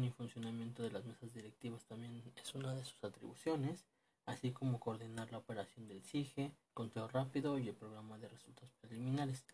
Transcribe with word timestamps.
y 0.00 0.10
funcionamiento 0.10 0.82
de 0.82 0.90
las 0.90 1.04
mesas 1.04 1.32
directivas 1.34 1.84
también 1.84 2.22
es 2.36 2.54
una 2.54 2.74
de 2.74 2.84
sus 2.84 3.04
atribuciones, 3.04 3.84
así 4.24 4.50
como 4.50 4.80
coordinar 4.80 5.30
la 5.30 5.38
operación 5.38 5.86
del 5.86 6.02
SIGE, 6.02 6.50
conteo 6.72 7.08
rápido 7.08 7.58
y 7.58 7.68
el 7.68 7.74
programa 7.74 8.18
de 8.18 8.28
resultados 8.28 8.72
preliminares. 8.80 9.44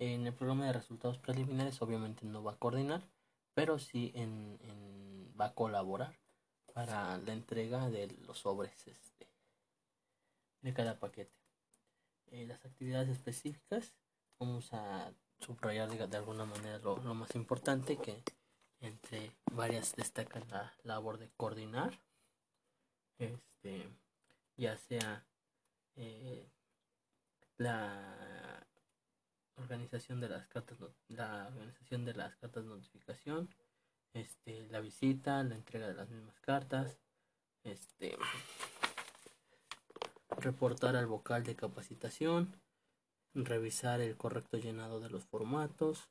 En 0.00 0.26
el 0.26 0.34
programa 0.34 0.66
de 0.66 0.72
resultados 0.72 1.18
preliminares 1.18 1.80
obviamente 1.82 2.26
no 2.26 2.42
va 2.42 2.52
a 2.52 2.58
coordinar, 2.58 3.02
pero 3.54 3.78
sí 3.78 4.12
va 5.40 5.46
a 5.46 5.54
colaborar 5.54 6.14
para 6.74 7.18
la 7.18 7.32
entrega 7.32 7.88
de 7.88 8.08
los 8.26 8.40
sobres 8.40 8.86
este, 8.88 9.28
de 10.62 10.74
cada 10.74 10.98
paquete. 10.98 11.32
Eh, 12.32 12.44
las 12.46 12.64
actividades 12.64 13.08
específicas 13.08 13.94
vamos 14.40 14.72
a 14.72 15.12
subrayar 15.38 15.88
de, 15.88 16.16
alguna 16.16 16.44
manera 16.44 16.78
lo, 16.78 16.96
lo 16.98 17.14
más 17.14 17.34
importante 17.36 17.96
que 17.96 18.22
entre 18.80 19.32
varias 19.52 19.94
destacan 19.96 20.46
la 20.48 20.72
labor 20.84 21.18
de 21.18 21.30
coordinar, 21.36 21.98
este, 23.18 23.88
ya 24.56 24.76
sea 24.76 25.26
eh, 25.96 26.50
la 27.56 28.66
organización 29.56 30.20
de 30.20 30.28
las 30.28 30.46
cartas, 30.48 30.78
la 31.08 31.46
organización 31.48 32.04
de 32.04 32.14
las 32.14 32.36
cartas 32.36 32.64
notificación, 32.64 33.48
este, 34.12 34.66
la 34.68 34.80
visita, 34.80 35.42
la 35.42 35.54
entrega 35.54 35.88
de 35.88 35.94
las 35.94 36.08
mismas 36.08 36.38
cartas, 36.40 36.98
este, 37.64 38.16
reportar 40.38 40.96
al 40.96 41.06
vocal 41.06 41.44
de 41.44 41.56
capacitación, 41.56 42.60
revisar 43.34 44.00
el 44.00 44.16
correcto 44.16 44.58
llenado 44.58 45.00
de 45.00 45.10
los 45.10 45.24
formatos, 45.24 46.08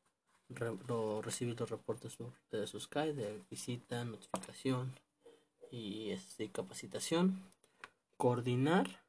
recibir 0.49 1.59
los 1.59 1.69
reportes 1.69 2.17
de 2.51 2.67
sus 2.67 2.88
CAE 2.88 3.13
de 3.13 3.41
visita, 3.49 4.03
notificación 4.05 4.93
y 5.71 6.11
este, 6.11 6.49
capacitación, 6.49 7.41
coordinar 8.17 9.03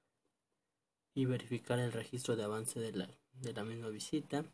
y 1.15 1.25
verificar 1.27 1.79
el 1.79 1.93
registro 1.93 2.37
de 2.37 2.45
avance 2.45 2.81
de 2.81 2.93
la, 2.93 3.09
de 3.35 3.53
la 3.53 3.65
misma 3.65 3.89
visita, 3.89 4.45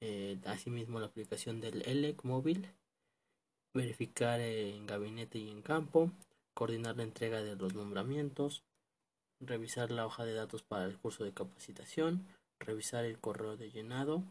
eh, 0.00 0.38
asimismo 0.46 1.00
la 1.00 1.06
aplicación 1.06 1.60
del 1.60 1.82
ELEC 1.86 2.24
móvil, 2.24 2.68
verificar 3.74 4.40
en 4.40 4.86
gabinete 4.86 5.38
y 5.38 5.50
en 5.50 5.62
campo, 5.62 6.10
coordinar 6.54 6.96
la 6.96 7.04
entrega 7.04 7.42
de 7.42 7.56
los 7.56 7.74
nombramientos, 7.74 8.62
revisar 9.40 9.90
la 9.90 10.06
hoja 10.06 10.24
de 10.24 10.34
datos 10.34 10.62
para 10.62 10.84
el 10.84 10.98
curso 10.98 11.24
de 11.24 11.32
capacitación, 11.32 12.26
revisar 12.58 13.04
el 13.04 13.18
correo 13.18 13.56
de 13.56 13.70
llenado 13.70 14.22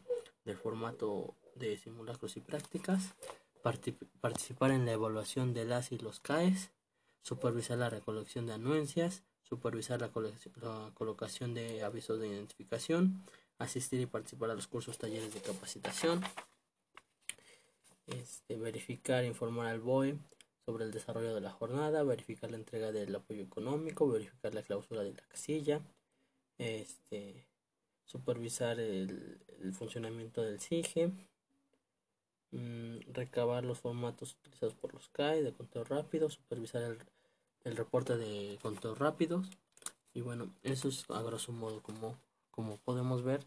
del 0.45 0.58
formato 0.58 1.36
de 1.55 1.77
simulacros 1.77 2.38
y 2.38 2.41
prácticas, 2.41 3.13
participar 3.61 4.71
en 4.71 4.85
la 4.85 4.94
evaluación 4.94 5.53
de 5.53 5.66
las 5.66 5.91
y 5.91 5.97
los 5.97 6.19
CAES, 6.19 6.71
supervisar 7.21 7.77
la 7.77 7.89
recolección 7.89 8.45
de 8.47 8.53
anuencias, 8.53 9.23
supervisar 9.43 10.02
la, 10.02 10.11
colocación 10.93 11.53
de 11.53 11.83
avisos 11.83 12.19
de 12.19 12.27
identificación, 12.27 13.23
asistir 13.58 13.99
y 13.99 14.05
participar 14.05 14.49
a 14.49 14.55
los 14.55 14.67
cursos, 14.67 14.97
talleres 14.97 15.33
de 15.33 15.41
capacitación, 15.41 16.21
este, 18.08 18.58
verificar 18.58 19.23
informar 19.25 19.67
al 19.67 19.80
BOE 19.80 20.17
sobre 20.65 20.86
el 20.86 20.91
desarrollo 20.91 21.36
de 21.36 21.41
la 21.41 21.52
jornada, 21.52 22.03
verificar 22.03 22.49
la 22.49 22.58
entrega 22.58 22.92
del 22.92 23.15
apoyo 23.15 23.43
económico, 23.43 24.09
verificar 24.09 24.53
la 24.53 24.64
clausura 24.64 25.03
de 25.03 25.14
la 25.14 25.21
casilla, 25.27 25.81
este, 26.58 27.45
supervisar 28.05 28.80
el, 28.80 29.39
funcionamiento 29.73 30.42
del 30.42 30.59
SIGE, 30.59 31.11
mm, 32.52 33.14
recabar 33.14 33.64
los 33.64 33.80
formatos 33.80 34.34
utilizados 34.34 34.76
por 34.76 34.94
los 34.94 35.10
CAI 35.10 35.44
de 35.44 35.54
conteo 35.54 35.84
rápido, 35.84 36.30
supervisar 36.30 36.84
el, 36.84 36.98
el 37.64 37.78
reporte 37.78 38.17
de 38.17 38.58
conteos 38.62 38.98
rápidos 39.00 39.48
y 40.14 40.22
bueno, 40.22 40.54
eso 40.64 40.89
es 40.89 41.10
a 41.10 41.22
grosso 41.22 41.52
modo 41.52 41.82
como, 41.82 42.17
como 42.52 42.78
podemos 42.78 43.23
ver, 43.23 43.45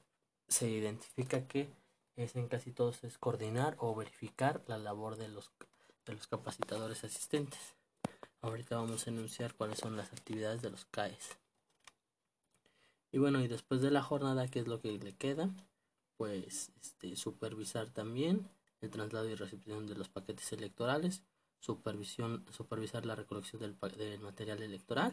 se 0.48 0.68
identifica 0.70 1.46
que 1.46 1.68
es 2.16 2.36
en 2.36 2.48
casi 2.48 2.70
todos 2.70 3.02
es 3.04 3.18
coordinar 3.18 3.76
o 3.78 3.94
verificar 3.94 4.62
la 4.66 4.78
labor 4.78 5.16
de 5.16 5.28
los, 5.28 5.50
de 6.06 6.14
los 6.14 6.26
capacitadores 6.26 7.04
asistentes. 7.04 7.74
Ahorita 8.40 8.76
vamos 8.76 9.06
a 9.06 9.10
enunciar 9.10 9.54
cuáles 9.54 9.78
son 9.78 9.96
las 9.96 10.12
actividades 10.12 10.62
de 10.62 10.70
los 10.70 10.84
CAES. 10.86 11.38
Y 13.12 13.18
bueno, 13.18 13.40
y 13.40 13.48
después 13.48 13.80
de 13.80 13.90
la 13.90 14.02
jornada, 14.02 14.48
¿qué 14.48 14.60
es 14.60 14.66
lo 14.66 14.80
que 14.80 14.98
le 14.98 15.14
queda? 15.14 15.50
Pues 16.16 16.70
este, 16.80 17.16
supervisar 17.16 17.90
también 17.90 18.48
el 18.84 18.90
traslado 18.90 19.28
y 19.28 19.34
recepción 19.34 19.86
de 19.86 19.94
los 19.94 20.08
paquetes 20.08 20.52
electorales, 20.52 21.22
supervisión, 21.58 22.44
supervisar 22.50 23.06
la 23.06 23.16
recolección 23.16 23.60
del, 23.60 23.76
del 23.96 24.20
material 24.20 24.62
electoral, 24.62 25.12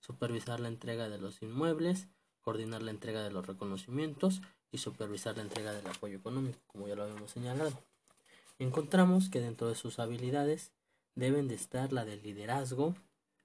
supervisar 0.00 0.60
la 0.60 0.68
entrega 0.68 1.08
de 1.08 1.18
los 1.18 1.42
inmuebles, 1.42 2.08
coordinar 2.40 2.82
la 2.82 2.90
entrega 2.90 3.22
de 3.22 3.30
los 3.30 3.46
reconocimientos 3.46 4.42
y 4.70 4.78
supervisar 4.78 5.36
la 5.36 5.42
entrega 5.42 5.72
del 5.72 5.86
apoyo 5.86 6.16
económico, 6.16 6.60
como 6.66 6.86
ya 6.88 6.94
lo 6.94 7.04
habíamos 7.04 7.30
señalado. 7.30 7.72
Encontramos 8.58 9.30
que 9.30 9.40
dentro 9.40 9.68
de 9.68 9.74
sus 9.74 9.98
habilidades 9.98 10.72
deben 11.14 11.48
de 11.48 11.54
estar 11.54 11.92
la 11.92 12.04
del 12.04 12.22
liderazgo, 12.22 12.94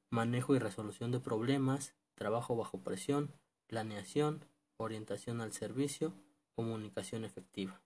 manejo 0.09 0.55
y 0.55 0.59
resolución 0.59 1.11
de 1.11 1.19
problemas, 1.19 1.93
trabajo 2.15 2.55
bajo 2.55 2.83
presión, 2.83 3.31
planeación, 3.67 4.45
orientación 4.77 5.41
al 5.41 5.53
servicio, 5.53 6.13
comunicación 6.55 7.25
efectiva. 7.25 7.81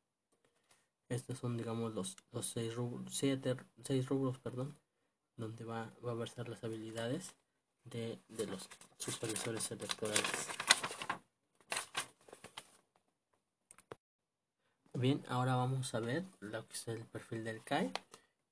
Estos 1.14 1.38
son, 1.38 1.58
digamos, 1.58 1.94
los, 1.94 2.16
seis, 2.42 2.76
rubros, 2.76 3.16
seis 3.16 4.10
rubros, 4.10 4.40
perdón, 4.40 4.76
donde 5.38 5.64
va, 5.64 5.94
a 6.04 6.14
versar 6.14 6.50
las 6.50 6.64
habilidades 6.64 7.36
de, 7.84 8.20
de 8.30 8.48
los 8.48 8.68
supervisores 8.98 9.70
electorales. 9.72 10.48
Bien, 14.94 15.24
ahora 15.28 15.56
vamos 15.56 15.94
a 15.94 16.00
ver 16.00 16.24
lo 16.40 16.68
que 16.68 16.74
es 16.74 16.88
el 16.88 17.06
perfil 17.06 17.44
del 17.44 17.64
CAE, 17.64 17.92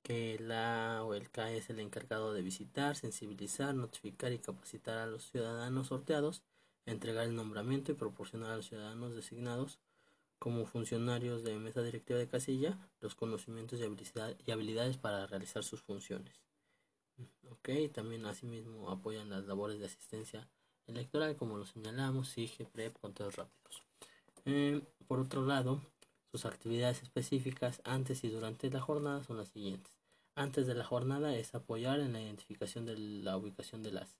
que 0.03 0.37
la 0.39 1.01
o 1.03 1.13
el 1.13 1.29
CAE 1.29 1.57
es 1.57 1.69
el 1.69 1.79
encargado 1.79 2.33
de 2.33 2.41
visitar, 2.41 2.95
sensibilizar, 2.95 3.73
notificar 3.73 4.31
y 4.33 4.39
capacitar 4.39 4.97
a 4.97 5.05
los 5.07 5.29
ciudadanos 5.31 5.87
sorteados 5.87 6.43
entregar 6.85 7.25
el 7.25 7.35
nombramiento 7.35 7.91
y 7.91 7.95
proporcionar 7.95 8.51
a 8.51 8.55
los 8.57 8.67
ciudadanos 8.67 9.15
designados 9.15 9.79
como 10.41 10.65
funcionarios 10.65 11.43
de 11.43 11.55
mesa 11.59 11.83
directiva 11.83 12.17
de 12.17 12.27
casilla 12.27 12.75
los 12.99 13.13
conocimientos 13.13 13.79
y, 13.79 14.51
habilidades 14.51 14.97
para 14.97 15.27
realizar 15.27 15.63
sus 15.63 15.83
funciones. 15.83 16.33
Ok, 17.51 17.69
también 17.93 18.25
asimismo 18.25 18.89
apoyan 18.89 19.29
las 19.29 19.45
labores 19.45 19.77
de 19.77 19.85
asistencia 19.85 20.49
electoral, 20.87 21.35
como 21.35 21.57
lo 21.57 21.67
señalamos, 21.67 22.29
SIGE, 22.29 22.65
PREP, 22.65 22.97
conteos 22.99 23.35
rápidos. 23.35 23.83
Eh, 24.45 24.81
por 25.07 25.19
otro 25.19 25.45
lado, 25.45 25.79
sus 26.31 26.45
actividades 26.45 27.03
específicas 27.03 27.79
antes 27.83 28.23
y 28.23 28.29
durante 28.29 28.71
la 28.71 28.81
jornada 28.81 29.23
son 29.23 29.37
las 29.37 29.49
siguientes. 29.49 29.93
Antes 30.33 30.65
de 30.65 30.73
la 30.73 30.85
jornada 30.85 31.35
es 31.35 31.53
apoyar 31.53 31.99
en 31.99 32.13
la 32.13 32.21
identificación 32.21 32.87
de 32.87 32.97
la 32.97 33.37
ubicación 33.37 33.83
de 33.83 33.91
las 33.91 34.17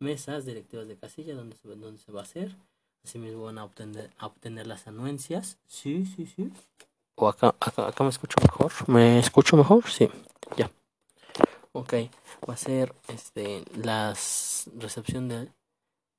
mesas 0.00 0.44
directivas 0.46 0.88
de 0.88 0.98
casilla 0.98 1.36
donde 1.36 1.56
donde 1.62 1.98
se 1.98 2.10
va 2.10 2.22
a 2.22 2.24
hacer. 2.24 2.56
Asimismo 3.04 3.44
van 3.44 3.58
a 3.58 3.64
obtener, 3.64 4.10
a 4.18 4.26
obtener 4.26 4.66
las 4.66 4.86
anuencias. 4.86 5.58
Sí, 5.66 6.06
sí, 6.06 6.26
sí. 6.26 6.52
O 7.14 7.28
acá, 7.28 7.54
acá, 7.60 7.88
acá 7.88 8.04
me 8.04 8.10
escucho 8.10 8.38
mejor. 8.40 8.72
¿Me 8.88 9.18
escucho 9.18 9.56
mejor? 9.56 9.88
Sí, 9.90 10.08
ya. 10.56 10.70
Ok, 11.72 11.94
va 12.48 12.54
a 12.54 12.56
ser 12.56 12.94
este 13.08 13.64
las 13.74 14.68
recepción 14.76 15.28
de, 15.28 15.48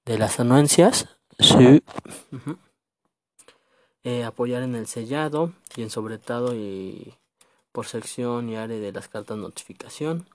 de 0.06 0.18
las 0.18 0.40
anuencias. 0.40 1.08
Sí. 1.40 1.84
eh, 4.04 4.24
apoyar 4.24 4.64
en 4.64 4.76
el 4.76 4.88
sellado 4.88 5.54
y 5.76 5.84
en 5.84 5.90
sobretado 5.90 6.56
y 6.56 7.16
por 7.72 7.88
sección 7.88 8.50
y 8.50 8.56
área 8.58 8.80
de 8.80 8.92
las 8.92 9.08
cartas 9.08 9.38
notificación 9.38 10.28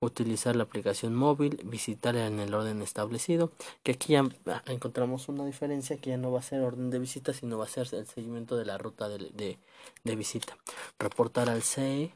utilizar 0.00 0.56
la 0.56 0.64
aplicación 0.64 1.14
móvil, 1.14 1.60
visitar 1.64 2.16
en 2.16 2.40
el 2.40 2.54
orden 2.54 2.82
establecido, 2.82 3.52
que 3.82 3.92
aquí 3.92 4.12
ya 4.12 4.24
encontramos 4.66 5.28
una 5.28 5.44
diferencia 5.46 5.96
que 5.96 6.10
ya 6.10 6.16
no 6.16 6.32
va 6.32 6.40
a 6.40 6.42
ser 6.42 6.60
orden 6.60 6.90
de 6.90 6.98
visita, 6.98 7.32
sino 7.32 7.58
va 7.58 7.64
a 7.64 7.68
ser 7.68 7.88
el 7.92 8.06
seguimiento 8.06 8.56
de 8.56 8.64
la 8.64 8.78
ruta 8.78 9.08
de, 9.08 9.58
de, 10.04 10.16
visita. 10.16 10.56
Reportar 10.98 11.48
al 11.48 11.62
CE, 11.62 12.14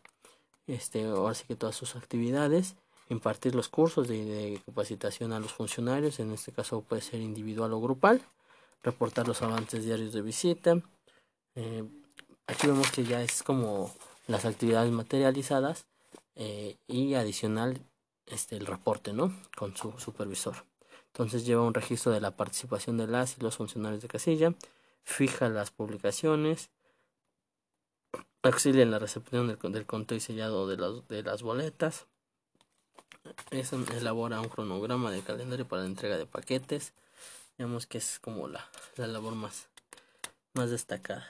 este, 0.66 1.04
ahora 1.06 1.34
sí 1.34 1.44
que 1.46 1.56
todas 1.56 1.76
sus 1.76 1.96
actividades, 1.96 2.76
impartir 3.08 3.54
los 3.54 3.68
cursos 3.68 4.08
de, 4.08 4.60
capacitación 4.66 5.32
a 5.32 5.40
los 5.40 5.52
funcionarios, 5.52 6.20
en 6.20 6.32
este 6.32 6.52
caso 6.52 6.82
puede 6.82 7.02
ser 7.02 7.20
individual 7.20 7.72
o 7.72 7.80
grupal, 7.80 8.22
reportar 8.82 9.26
los 9.26 9.42
avances 9.42 9.84
diarios 9.84 10.12
de 10.12 10.22
visita. 10.22 10.82
Eh, 11.54 11.84
aquí 12.46 12.66
vemos 12.66 12.90
que 12.90 13.04
ya 13.04 13.22
es 13.22 13.42
como 13.42 13.92
las 14.26 14.44
actividades 14.44 14.92
materializadas 14.92 15.87
eh, 16.34 16.76
y 16.86 17.14
adicional 17.14 17.80
este 18.26 18.56
el 18.56 18.66
reporte 18.66 19.12
no 19.12 19.34
con 19.56 19.76
su 19.76 19.92
supervisor 19.98 20.64
entonces 21.06 21.46
lleva 21.46 21.62
un 21.62 21.74
registro 21.74 22.12
de 22.12 22.20
la 22.20 22.36
participación 22.36 22.96
de 22.96 23.06
las 23.06 23.38
y 23.38 23.40
los 23.40 23.56
funcionarios 23.56 24.02
de 24.02 24.08
casilla 24.08 24.54
fija 25.02 25.48
las 25.48 25.70
publicaciones 25.70 26.70
auxilia 28.42 28.82
en 28.82 28.90
la 28.90 28.98
recepción 28.98 29.48
del, 29.48 29.58
del 29.72 29.86
conteo 29.86 30.16
y 30.16 30.20
sellado 30.20 30.68
de 30.68 30.76
las, 30.76 31.06
de 31.08 31.22
las 31.22 31.42
boletas. 31.42 32.06
Es, 33.50 33.72
elabora 33.72 34.40
un 34.40 34.48
cronograma 34.48 35.10
de 35.10 35.22
calendario 35.22 35.66
para 35.66 35.82
la 35.82 35.88
entrega 35.88 36.16
de 36.16 36.26
paquetes. 36.26 36.92
Digamos 37.56 37.86
que 37.86 37.98
es 37.98 38.18
como 38.20 38.48
la, 38.48 38.68
la 38.96 39.06
labor 39.06 39.34
más, 39.34 39.68
más 40.54 40.70
destacada. 40.70 41.26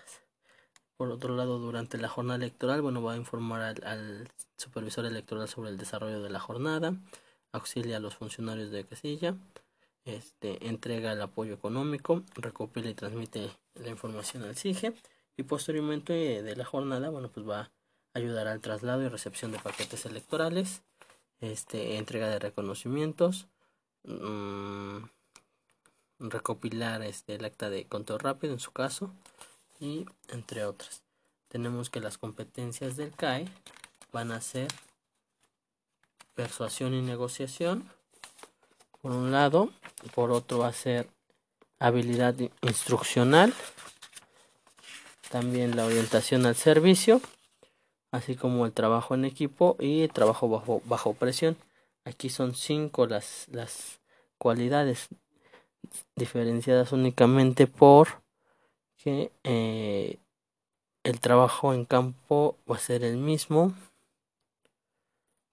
Por 0.99 1.13
otro 1.13 1.37
lado, 1.37 1.61
durante 1.61 1.97
la 1.97 2.09
jornada 2.09 2.39
electoral, 2.39 2.83
bueno, 2.83 3.01
va 3.01 3.13
a 3.13 3.17
informar 3.17 3.63
al, 3.85 4.29
supervisor 4.57 5.07
electoral 5.07 5.47
sobre 5.47 5.71
el 5.71 5.79
desarrollo 5.79 6.21
de 6.21 6.29
la 6.29 6.41
jornada, 6.41 6.93
auxilia 7.53 7.99
a 7.99 8.01
los 8.01 8.17
funcionarios 8.17 8.73
de 8.73 8.83
casilla, 8.83 9.37
este, 10.05 10.67
entrega 10.67 11.13
el 11.13 11.23
apoyo 11.23 11.55
económico, 11.55 12.25
recopila 12.35 12.91
y 12.91 12.95
transmite 12.95 13.49
la 13.77 13.91
información 13.91 14.43
al 14.43 14.57
CIGE 14.57 14.93
y 15.37 15.45
posteriormente 15.45 16.43
de 16.43 16.57
la 16.57 16.65
jornada, 16.65 17.11
bueno, 17.11 17.31
pues 17.33 17.49
va 17.49 17.61
a 17.61 17.71
ayudar 18.15 18.49
al 18.49 18.61
traslado 18.61 19.05
y 19.05 19.09
recepción 19.09 19.53
de 19.53 19.61
paquetes 19.61 20.05
electorales, 20.05 20.83
este, 21.41 21.99
entrega 21.99 22.29
de 22.29 22.41
reconocimientos, 22.41 23.47
mmm, 24.03 25.05
recopilar 26.19 27.03
este, 27.03 27.37
el 27.37 27.45
acta 27.45 27.71
de 27.71 27.85
conteo 27.85 28.19
rápido 28.19 28.53
en 28.53 28.59
su 28.59 28.73
caso 28.73 29.13
y 29.81 30.07
entre 30.29 30.65
otras. 30.65 31.03
Tenemos 31.49 31.91
que 31.91 32.01
las 32.01 32.19
competencias 32.19 32.97
del 32.97 33.13
CAE 33.13 33.49
van 34.13 34.33
a 34.33 34.41
ser 34.41 34.69
persuasión 36.35 36.95
y 36.95 37.03
negociación 37.03 37.91
por 39.01 39.13
un 39.13 39.31
lado, 39.31 39.71
por 40.15 40.31
otro 40.31 40.59
va 40.59 40.69
a 40.69 40.73
ser 40.73 41.09
habilidad 41.79 42.35
instruccional, 42.63 43.55
también 45.31 45.77
la 45.77 45.85
orientación 45.85 46.47
al 46.47 46.57
servicio, 46.57 47.21
así 48.11 48.35
como 48.35 48.67
el 48.67 48.73
trabajo 48.73 49.15
en 49.15 49.25
equipo 49.25 49.77
y 49.79 50.03
el 50.03 50.13
trabajo 50.13 50.49
bajo, 50.49 50.83
bajo 50.85 51.15
presión. 51.15 51.57
Aquí 52.05 52.31
son 52.31 52.55
cinco 52.55 53.07
las, 53.07 53.47
las 53.51 54.01
cualidades 54.39 55.09
diferenciadas 56.17 56.93
únicamente 56.93 57.67
por 57.67 58.23
que 58.99 59.33
eh, 59.45 60.19
el 61.05 61.21
trabajo 61.21 61.73
en 61.73 61.85
campo 61.85 62.57
va 62.71 62.77
a 62.77 62.81
ser 62.81 63.05
el 63.05 63.17
mismo. 63.17 63.73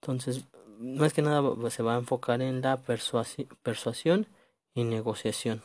Entonces, 0.02 0.44
más 0.80 1.14
que 1.14 1.22
nada 1.22 1.42
se 1.70 1.84
va 1.84 1.96
a 1.96 2.00
enfocar 2.00 2.42
en 2.42 2.62
la 2.62 2.78
persuasión 2.78 4.28
y 4.74 4.84
negociación. 4.84 5.62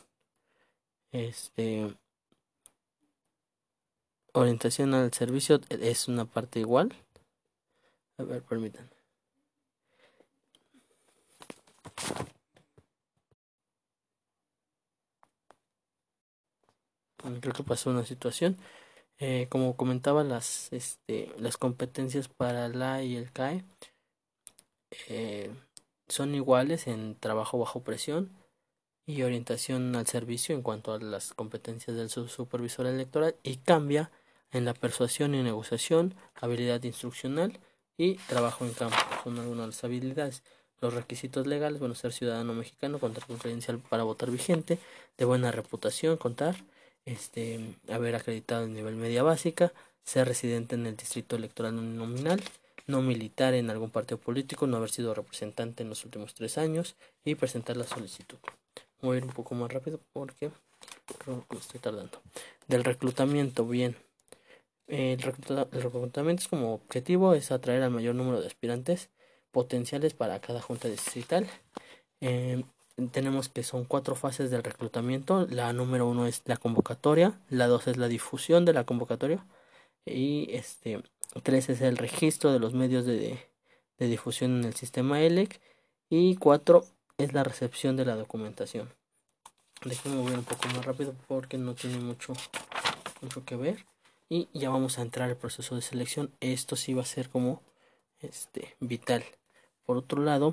Este 1.11 1.93
orientación 4.33 4.93
al 4.93 5.11
servicio 5.11 5.59
es 5.69 6.07
una 6.07 6.25
parte 6.25 6.59
igual. 6.59 6.93
A 8.17 8.23
ver, 8.23 8.41
permítanme. 8.43 9.00
Creo 17.39 17.53
que 17.53 17.63
pasó 17.63 17.89
una 17.89 18.05
situación. 18.05 18.57
Eh, 19.19 19.47
como 19.49 19.75
comentaba, 19.77 20.23
las, 20.23 20.73
este, 20.73 21.31
las 21.37 21.57
competencias 21.57 22.27
para 22.27 22.67
la 22.69 23.03
y 23.03 23.15
el 23.15 23.31
CAE 23.31 23.63
eh, 25.07 25.51
son 26.07 26.35
iguales 26.35 26.87
en 26.87 27.15
trabajo 27.19 27.57
bajo 27.57 27.83
presión 27.83 28.31
y 29.05 29.23
orientación 29.23 29.95
al 29.95 30.07
servicio 30.07 30.55
en 30.55 30.61
cuanto 30.61 30.93
a 30.93 30.99
las 30.99 31.33
competencias 31.33 31.95
del 31.97 32.09
supervisor 32.09 32.87
electoral 32.87 33.35
y 33.43 33.57
cambia 33.57 34.11
en 34.51 34.65
la 34.65 34.73
persuasión 34.73 35.33
y 35.35 35.43
negociación, 35.43 36.15
habilidad 36.35 36.83
instruccional 36.83 37.59
y 37.97 38.15
trabajo 38.15 38.65
en 38.65 38.73
campo. 38.73 38.97
Son 39.23 39.39
algunas 39.39 39.65
de 39.65 39.67
las 39.67 39.83
habilidades. 39.83 40.43
Los 40.81 40.93
requisitos 40.93 41.45
legales, 41.45 41.79
bueno, 41.79 41.93
ser 41.95 42.11
ciudadano 42.11 42.53
mexicano, 42.53 42.99
contar 42.99 43.25
con 43.25 43.37
credencial 43.37 43.79
para 43.79 44.03
votar 44.03 44.31
vigente, 44.31 44.79
de 45.17 45.25
buena 45.25 45.51
reputación, 45.51 46.17
contar, 46.17 46.55
este, 47.05 47.75
haber 47.89 48.15
acreditado 48.15 48.65
el 48.65 48.73
nivel 48.73 48.95
media 48.95 49.23
básica, 49.23 49.73
ser 50.03 50.27
residente 50.27 50.75
en 50.75 50.85
el 50.85 50.97
distrito 50.97 51.35
electoral 51.35 51.75
nominal, 51.97 52.41
no 52.87 53.01
militar 53.01 53.53
en 53.53 53.69
algún 53.69 53.89
partido 53.89 54.17
político, 54.17 54.67
no 54.67 54.77
haber 54.77 54.89
sido 54.89 55.13
representante 55.13 55.83
en 55.83 55.89
los 55.89 56.03
últimos 56.05 56.33
tres 56.33 56.57
años 56.57 56.95
y 57.23 57.35
presentar 57.35 57.77
la 57.77 57.85
solicitud. 57.85 58.37
Voy 59.01 59.15
a 59.15 59.17
ir 59.19 59.25
un 59.25 59.31
poco 59.31 59.55
más 59.55 59.71
rápido 59.71 59.99
porque 60.13 60.51
me 61.27 61.57
estoy 61.59 61.79
tardando. 61.79 62.21
Del 62.67 62.83
reclutamiento, 62.83 63.65
bien. 63.65 63.95
El, 64.87 65.21
reclutamiento 65.21 66.41
es 66.41 66.47
como 66.47 66.73
objetivo 66.73 67.33
es 67.33 67.51
atraer 67.51 67.81
al 67.83 67.91
mayor 67.91 68.13
número 68.13 68.41
de 68.41 68.47
aspirantes 68.47 69.09
potenciales 69.51 70.13
para 70.13 70.39
cada 70.41 70.61
junta 70.61 70.89
distrital. 70.89 71.47
Eh, 72.19 72.63
tenemos 73.09 73.49
que 73.49 73.63
son 73.63 73.85
cuatro 73.85 74.15
fases 74.15 74.51
del 74.51 74.63
reclutamiento. 74.63 75.47
La 75.49 75.73
número 75.73 76.07
uno 76.07 76.25
es 76.25 76.41
la 76.45 76.57
convocatoria, 76.57 77.39
la 77.49 77.67
dos 77.67 77.87
es 77.87 77.97
la 77.97 78.07
difusión 78.07 78.65
de 78.65 78.73
la 78.73 78.83
convocatoria 78.83 79.45
y 80.05 80.47
este 80.53 81.01
tres 81.43 81.69
es 81.69 81.81
el 81.81 81.97
registro 81.97 82.51
de 82.51 82.59
los 82.59 82.73
medios 82.73 83.05
de, 83.05 83.39
de 83.97 84.07
difusión 84.07 84.59
en 84.59 84.65
el 84.65 84.75
sistema 84.75 85.21
ELEC 85.21 85.59
y 86.09 86.35
cuatro 86.35 86.85
es 87.17 87.33
la 87.33 87.43
recepción 87.43 87.95
de 87.95 88.05
la 88.05 88.15
documentación. 88.15 88.89
Déjenme 89.83 90.17
mover 90.17 90.37
un 90.39 90.43
poco 90.43 90.67
más 90.67 90.85
rápido 90.85 91.15
porque 91.27 91.57
no 91.57 91.73
tiene 91.73 91.99
mucho, 91.99 92.33
mucho 93.21 93.43
que 93.45 93.55
ver. 93.55 93.85
Y 94.29 94.47
ya 94.53 94.69
vamos 94.69 94.97
a 94.97 95.01
entrar 95.01 95.29
al 95.29 95.37
proceso 95.37 95.75
de 95.75 95.81
selección. 95.81 96.31
Esto 96.39 96.75
sí 96.75 96.93
va 96.93 97.01
a 97.01 97.05
ser 97.05 97.29
como 97.29 97.61
este 98.19 98.75
vital. 98.79 99.23
Por 99.85 99.97
otro 99.97 100.21
lado, 100.21 100.51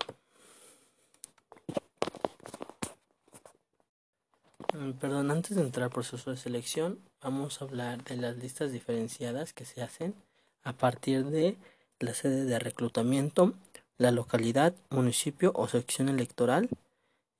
perdón, 5.00 5.30
antes 5.30 5.56
de 5.56 5.62
entrar 5.62 5.84
al 5.84 5.90
proceso 5.90 6.30
de 6.30 6.36
selección, 6.36 6.98
vamos 7.22 7.60
a 7.60 7.64
hablar 7.64 8.04
de 8.04 8.16
las 8.16 8.36
listas 8.36 8.72
diferenciadas 8.72 9.52
que 9.52 9.64
se 9.64 9.82
hacen 9.82 10.14
a 10.62 10.72
partir 10.72 11.24
de 11.24 11.56
la 12.00 12.14
sede 12.14 12.44
de 12.44 12.58
reclutamiento, 12.58 13.54
la 13.96 14.10
localidad, 14.10 14.74
municipio 14.90 15.52
o 15.54 15.68
sección 15.68 16.08
electoral. 16.08 16.68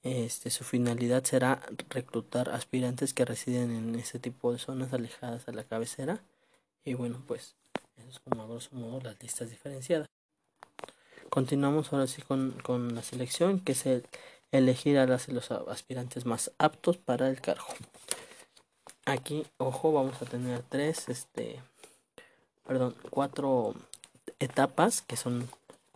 Este, 0.03 0.51
su 0.51 0.65
finalidad 0.65 1.25
será 1.25 1.61
reclutar 1.91 2.49
aspirantes 2.51 3.13
que 3.15 3.25
residen 3.25 3.73
en 3.73 3.95
ese 3.97 4.19
tipo 4.19 4.53
de 4.53 4.59
zonas 4.59 4.93
alejadas 4.93 5.49
a 5.49 5.53
la 5.53 5.65
cabecera. 5.65 6.21
Y 6.85 6.95
bueno, 6.95 7.23
pues 7.27 7.55
eso 7.97 8.09
es 8.09 8.19
como 8.21 8.43
a 8.43 8.47
grosso 8.47 8.71
modo 8.75 9.01
las 9.03 9.21
listas 9.23 9.51
diferenciadas. 9.51 10.09
Continuamos 11.29 11.93
ahora 11.93 12.07
sí 12.07 12.23
con, 12.23 12.53
con 12.63 12.95
la 12.95 13.03
selección, 13.03 13.61
que 13.61 13.73
es 13.73 13.85
el 13.85 14.07
elegir 14.53 14.99
a 14.99 15.07
las, 15.07 15.29
los 15.29 15.51
aspirantes 15.51 16.27
más 16.27 16.53
aptos 16.59 16.97
para 16.97 17.29
el 17.29 17.41
cargo. 17.41 17.67
Aquí, 19.05 19.47
ojo, 19.57 19.93
vamos 19.93 20.21
a 20.21 20.27
tener 20.27 20.63
tres 20.69 21.09
este, 21.09 21.63
perdón, 22.67 22.95
cuatro 23.11 23.75
etapas 24.39 25.03
que 25.03 25.17
son 25.17 25.49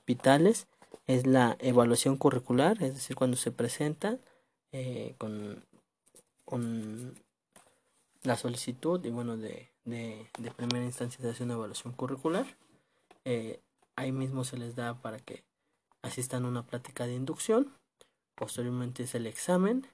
vitales. 0.07 0.67
Es 1.07 1.27
la 1.27 1.57
evaluación 1.61 2.17
curricular, 2.17 2.83
es 2.83 2.95
decir, 2.95 3.17
cuando 3.17 3.37
se 3.37 3.51
presenta 3.51 4.19
eh, 4.71 5.15
con, 5.19 5.65
con 6.45 7.15
la 8.23 8.37
solicitud 8.37 9.05
y 9.05 9.11
bueno, 9.11 9.37
de, 9.37 9.69
de, 9.85 10.31
de, 10.39 10.51
primera 10.53 10.85
instancia 10.85 11.21
se 11.21 11.29
hace 11.29 11.45
una 11.45 11.55
evaluación 11.55 11.93
curricular. 11.93 12.47
Eh, 13.25 13.61
ahí 13.97 14.13
mismo 14.13 14.45
se 14.45 14.57
les 14.57 14.75
da 14.77 14.95
para 14.95 15.19
que 15.19 15.45
asistan 16.03 16.45
a 16.45 16.49
una 16.49 16.63
plática 16.65 17.07
de 17.07 17.15
inducción. 17.15 17.73
Posteriormente 18.35 19.05
es 19.05 19.15
el 19.15 19.27
examen 19.27 19.87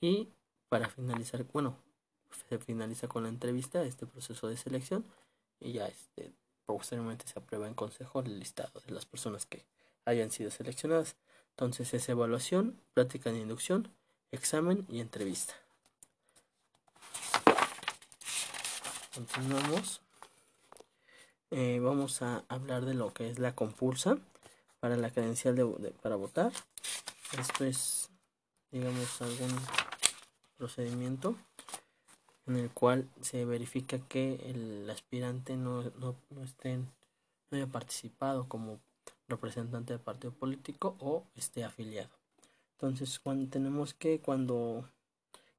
y 0.00 0.28
para 0.68 0.88
finalizar, 0.88 1.44
bueno, 1.52 1.76
se 2.48 2.58
finaliza 2.58 3.08
con 3.08 3.24
la 3.24 3.28
entrevista, 3.28 3.82
este 3.82 4.06
proceso 4.06 4.48
de 4.48 4.56
selección 4.56 5.04
y 5.58 5.72
ya 5.72 5.88
este, 5.88 6.32
posteriormente 6.66 7.26
se 7.26 7.38
aprueba 7.38 7.66
en 7.66 7.74
consejo 7.74 8.20
el 8.20 8.38
listado 8.38 8.80
de 8.86 8.92
las 8.92 9.04
personas 9.04 9.46
que 9.46 9.64
hayan 10.04 10.30
sido 10.30 10.50
seleccionadas. 10.50 11.16
Entonces 11.50 11.92
es 11.92 12.08
evaluación, 12.08 12.80
práctica 12.94 13.32
de 13.32 13.40
inducción, 13.40 13.88
examen 14.30 14.86
y 14.88 15.00
entrevista. 15.00 15.54
Continuamos. 19.14 20.00
Eh, 21.50 21.80
vamos 21.82 22.22
a 22.22 22.44
hablar 22.48 22.84
de 22.84 22.94
lo 22.94 23.12
que 23.12 23.28
es 23.28 23.40
la 23.40 23.56
compulsa 23.56 24.18
para 24.78 24.96
la 24.96 25.10
credencial 25.10 25.56
de, 25.56 25.92
para 26.00 26.16
votar. 26.16 26.52
Esto 27.38 27.64
es, 27.64 28.10
digamos, 28.70 29.22
algún 29.22 29.50
procedimiento 30.56 31.36
en 32.46 32.56
el 32.56 32.70
cual 32.70 33.08
se 33.20 33.44
verifica 33.44 33.98
que 33.98 34.34
el 34.46 34.88
aspirante 34.90 35.56
no, 35.56 35.84
no, 36.00 36.16
no, 36.30 36.42
esté, 36.42 36.76
no 36.76 36.86
haya 37.52 37.66
participado 37.66 38.48
como 38.48 38.80
representante 39.28 39.92
del 39.92 40.02
partido 40.02 40.32
político 40.32 40.96
o 40.98 41.24
esté 41.36 41.64
afiliado. 41.64 42.10
Entonces, 42.72 43.18
cuando 43.20 43.48
tenemos 43.48 43.94
que 43.94 44.20
cuando 44.20 44.88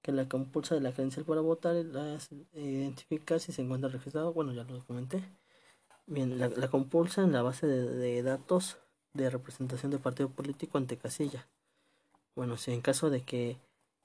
que 0.01 0.12
la 0.12 0.28
compulsa 0.28 0.75
de 0.75 0.82
la 0.82 0.92
credencial 0.92 1.25
para 1.25 1.42
votar 1.42 1.75
es 1.75 2.30
identificar 2.54 3.40
si 3.40 3.51
se 3.51 3.62
encuentra 3.62 3.90
registrado, 3.90 4.34
bueno, 4.34 4.51
ya 4.54 4.63
lo 4.63 4.84
comenté. 4.86 5.24
Bien, 6.08 6.40
la, 6.40 6.68
compulsa 6.70 7.22
en 7.22 7.32
la 7.32 7.44
base 7.44 7.68
de, 7.68 7.88
de, 7.88 8.24
datos 8.24 8.78
de 9.13 9.30
representación 9.30 9.92
de 9.92 10.00
partido 10.00 10.30
político 10.30 10.78
ante 10.78 10.98
casilla. 10.98 11.48
Bueno, 12.36 12.58
si 12.58 12.72
en 12.72 12.82
caso 12.82 13.10
de 13.10 13.24
que 13.24 13.58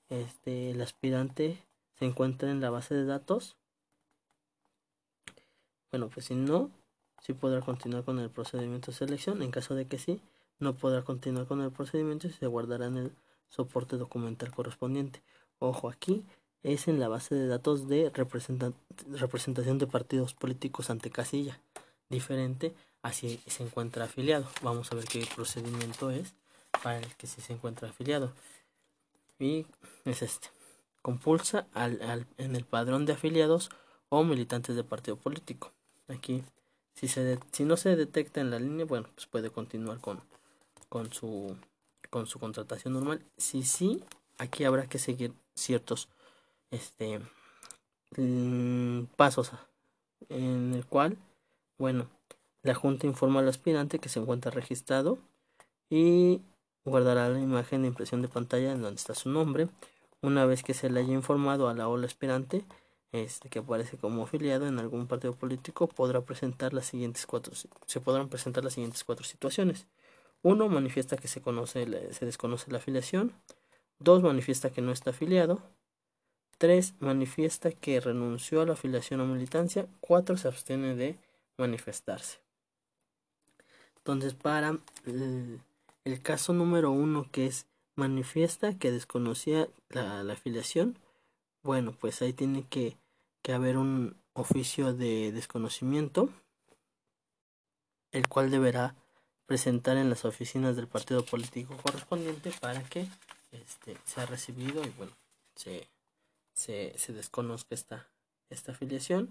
este, 0.08 0.70
el 0.70 0.80
aspirante 0.80 1.62
se 1.98 2.04
encuentre 2.04 2.50
en 2.50 2.60
la 2.60 2.70
base 2.70 2.94
de 2.94 3.04
datos, 3.04 3.56
bueno, 5.90 6.08
pues 6.08 6.26
si 6.26 6.34
no, 6.34 6.70
sí 7.20 7.32
podrá 7.32 7.60
continuar 7.60 8.04
con 8.04 8.18
el 8.18 8.30
procedimiento 8.30 8.90
de 8.90 8.96
selección. 8.96 9.42
En 9.42 9.50
caso 9.50 9.74
de 9.74 9.86
que 9.86 9.98
sí, 9.98 10.20
no 10.58 10.74
podrá 10.74 11.02
continuar 11.02 11.46
con 11.46 11.60
el 11.60 11.70
procedimiento 11.70 12.26
y 12.26 12.32
se 12.32 12.46
guardará 12.46 12.86
en 12.86 12.96
el 12.96 13.12
soporte 13.48 13.96
documental 13.96 14.50
correspondiente. 14.52 15.22
Ojo, 15.58 15.88
aquí 15.88 16.24
es 16.62 16.88
en 16.88 16.98
la 16.98 17.08
base 17.08 17.34
de 17.34 17.46
datos 17.46 17.88
de 17.88 18.10
representación 18.10 19.78
de 19.78 19.86
partidos 19.86 20.34
políticos 20.34 20.90
ante 20.90 21.10
casilla, 21.10 21.60
diferente 22.10 22.74
a 23.02 23.12
si 23.12 23.38
se 23.46 23.62
encuentra 23.62 24.04
afiliado. 24.04 24.48
Vamos 24.62 24.90
a 24.90 24.96
ver 24.96 25.04
qué 25.04 25.26
procedimiento 25.34 26.10
es 26.10 26.34
para 26.82 26.98
el 26.98 27.14
que 27.16 27.26
se 27.26 27.52
encuentra 27.52 27.88
afiliado. 27.88 28.32
Y 29.38 29.66
es 30.04 30.22
este. 30.22 30.48
Compulsa 31.02 31.66
al, 31.72 32.02
al, 32.02 32.26
en 32.38 32.56
el 32.56 32.64
padrón 32.64 33.06
de 33.06 33.12
afiliados 33.12 33.70
o 34.08 34.24
militantes 34.24 34.76
de 34.76 34.84
partido 34.84 35.16
político. 35.16 35.72
Aquí, 36.08 36.42
si, 36.94 37.08
se 37.08 37.38
si 37.52 37.64
no 37.64 37.76
se 37.76 37.96
detecta 37.96 38.40
en 38.40 38.50
la 38.50 38.58
línea, 38.58 38.86
bueno, 38.86 39.08
pues 39.14 39.26
puede 39.26 39.50
continuar 39.50 40.00
con, 40.00 40.20
con, 40.88 41.12
su, 41.12 41.56
con 42.10 42.26
su 42.26 42.38
contratación 42.38 42.94
normal. 42.94 43.24
Si 43.36 43.62
sí, 43.62 44.02
aquí 44.38 44.64
habrá 44.64 44.86
que 44.86 44.98
seguir 44.98 45.32
ciertos 45.54 46.08
este 46.70 47.20
mm, 48.16 49.04
pasos 49.16 49.52
en 50.28 50.74
el 50.74 50.86
cual 50.86 51.16
bueno 51.78 52.08
la 52.62 52.74
junta 52.74 53.06
informa 53.06 53.40
al 53.40 53.48
aspirante 53.48 53.98
que 53.98 54.08
se 54.08 54.20
encuentra 54.20 54.50
registrado 54.50 55.18
y 55.88 56.40
guardará 56.86 57.28
la 57.28 57.40
imagen 57.40 57.82
de 57.82 57.88
impresión 57.88 58.22
de 58.22 58.28
pantalla 58.28 58.72
en 58.72 58.82
donde 58.82 58.96
está 58.96 59.14
su 59.14 59.28
nombre 59.28 59.68
una 60.22 60.46
vez 60.46 60.62
que 60.62 60.74
se 60.74 60.88
le 60.88 61.00
haya 61.00 61.12
informado 61.12 61.68
a 61.68 61.74
la 61.74 61.88
ola 61.88 62.06
aspirante 62.06 62.64
este 63.12 63.48
que 63.48 63.58
aparece 63.58 63.98
como 63.98 64.24
afiliado 64.24 64.66
en 64.66 64.78
algún 64.78 65.06
partido 65.06 65.34
político 65.34 65.86
podrá 65.88 66.22
presentar 66.22 66.72
las 66.72 66.86
siguientes 66.86 67.26
cuatro 67.26 67.52
se 67.54 68.00
podrán 68.00 68.28
presentar 68.28 68.64
las 68.64 68.74
siguientes 68.74 69.04
cuatro 69.04 69.24
situaciones 69.24 69.86
uno 70.42 70.68
manifiesta 70.68 71.16
que 71.16 71.28
se 71.28 71.42
conoce 71.42 72.12
se 72.12 72.24
desconoce 72.24 72.70
la 72.70 72.78
afiliación 72.78 73.32
dos 73.98 74.22
manifiesta 74.22 74.70
que 74.70 74.80
no 74.80 74.92
está 74.92 75.10
afiliado 75.10 75.60
3. 76.58 76.94
Manifiesta 77.00 77.70
que 77.70 78.00
renunció 78.00 78.62
a 78.62 78.66
la 78.66 78.72
afiliación 78.72 79.20
o 79.20 79.26
militancia. 79.26 79.86
4. 80.00 80.36
Se 80.36 80.48
abstiene 80.48 80.94
de 80.94 81.18
manifestarse. 81.58 82.38
Entonces, 83.98 84.34
para 84.34 84.78
el, 85.04 85.60
el 86.06 86.22
caso 86.22 86.52
número 86.52 86.90
1, 86.90 87.30
que 87.30 87.46
es 87.46 87.66
manifiesta 87.96 88.78
que 88.78 88.90
desconocía 88.90 89.68
la, 89.88 90.20
afiliación, 90.32 90.98
bueno, 91.62 91.92
pues 91.92 92.22
ahí 92.22 92.32
tiene 92.32 92.64
que, 92.64 92.96
que 93.42 93.52
haber 93.52 93.76
un 93.76 94.16
oficio 94.32 94.94
de 94.94 95.32
desconocimiento, 95.32 96.30
el 98.12 98.28
cual 98.28 98.50
deberá 98.50 98.94
presentar 99.46 99.96
en 99.96 100.08
las 100.08 100.24
oficinas 100.24 100.76
del 100.76 100.88
partido 100.88 101.24
político 101.24 101.76
correspondiente 101.76 102.50
para 102.60 102.82
que 102.82 103.08
este, 103.52 103.96
sea 104.04 104.26
recibido 104.26 104.82
y 104.84 104.90
bueno, 104.90 105.12
se 105.54 105.88
se, 106.56 106.94
se 106.96 107.12
desconozca 107.12 107.74
esta, 107.74 108.08
esta 108.48 108.72
afiliación. 108.72 109.30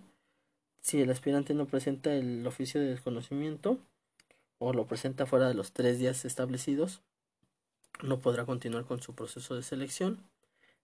Si 0.80 1.02
el 1.02 1.10
aspirante 1.10 1.54
no 1.54 1.66
presenta 1.66 2.14
el 2.14 2.46
oficio 2.46 2.80
de 2.80 2.88
desconocimiento 2.88 3.80
o 4.60 4.74
lo 4.74 4.86
presenta 4.86 5.26
fuera 5.26 5.48
de 5.48 5.54
los 5.54 5.72
tres 5.72 6.00
días 6.00 6.26
establecidos, 6.26 7.02
no 8.04 8.20
podrá 8.20 8.46
continuar 8.46 8.86
con 8.86 9.02
su 9.02 9.16
proceso 9.16 9.56
de 9.56 9.64
selección. 9.64 10.20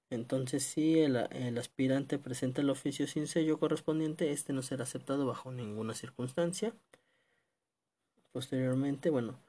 Entonces, 0.09 0.63
si 0.63 0.99
el, 0.99 1.17
aspirante 1.57 2.19
presenta 2.19 2.61
el 2.61 2.69
oficio 2.69 3.07
sin 3.07 3.27
sello 3.27 3.59
correspondiente, 3.59 4.31
este 4.31 4.53
no 4.53 4.61
será 4.61 4.83
aceptado 4.83 5.25
bajo 5.25 5.51
ninguna 5.51 5.93
circunstancia. 5.93 6.73
Posteriormente, 8.33 9.09
bueno, 9.09 9.39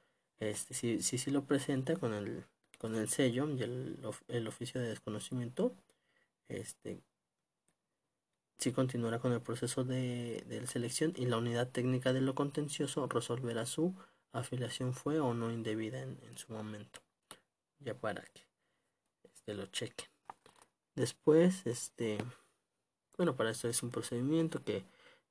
este 0.40 0.74
si, 0.74 1.02
si, 1.02 1.18
si 1.18 1.30
lo 1.30 1.44
presenta 1.44 1.96
con 1.96 2.14
el, 2.14 2.44
con 2.78 2.94
el 2.94 3.08
sello 3.08 3.48
y 3.50 3.62
el, 3.62 3.98
el 4.28 4.46
oficio 4.48 4.80
de 4.80 4.88
desconocimiento, 4.88 5.74
este 6.48 7.00
si 8.58 8.70
continuará 8.70 9.18
con 9.18 9.32
el 9.32 9.40
proceso 9.40 9.82
de, 9.82 10.44
de, 10.48 10.64
selección 10.68 11.12
y 11.16 11.26
la 11.26 11.38
unidad 11.38 11.68
técnica 11.68 12.12
de 12.12 12.20
lo 12.20 12.36
contencioso 12.36 13.08
resolverá 13.08 13.66
su 13.66 13.92
afiliación 14.32 14.94
fue 14.94 15.20
o 15.20 15.34
no 15.34 15.50
indebida 15.50 16.00
en, 16.00 16.18
en 16.22 16.36
su 16.38 16.52
momento 16.52 17.00
ya 17.80 17.94
para 17.94 18.22
que 18.22 18.46
este, 19.24 19.54
lo 19.54 19.66
chequen 19.66 20.08
después 20.94 21.66
este 21.66 22.18
bueno 23.16 23.36
para 23.36 23.50
esto 23.50 23.68
es 23.68 23.82
un 23.82 23.90
procedimiento 23.90 24.62
que 24.62 24.84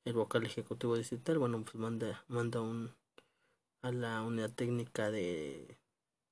el 0.06 0.14
vocal 0.14 0.46
ejecutivo 0.46 0.96
digital 0.98 1.40
bueno 1.40 1.64
pues 1.64 1.76
manda 1.76 2.24
manda 2.28 2.62
un 2.62 2.94
a 3.82 3.92
la 3.92 4.22
unidad 4.22 4.52
técnica 4.52 5.10
de 5.10 5.78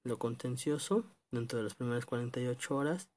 lo 0.04 0.18
contencioso 0.20 1.04
dentro 1.32 1.58
de 1.58 1.64
las 1.64 1.76
primeras 1.76 2.06
48 2.06 2.76
horas 2.76 3.10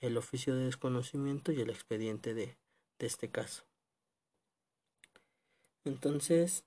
el 0.00 0.16
oficio 0.18 0.54
de 0.54 0.66
desconocimiento 0.66 1.50
y 1.52 1.60
el 1.60 1.70
expediente 1.70 2.34
de, 2.34 2.56
de 2.98 3.06
este 3.06 3.30
caso. 3.30 3.64
Entonces, 5.84 6.64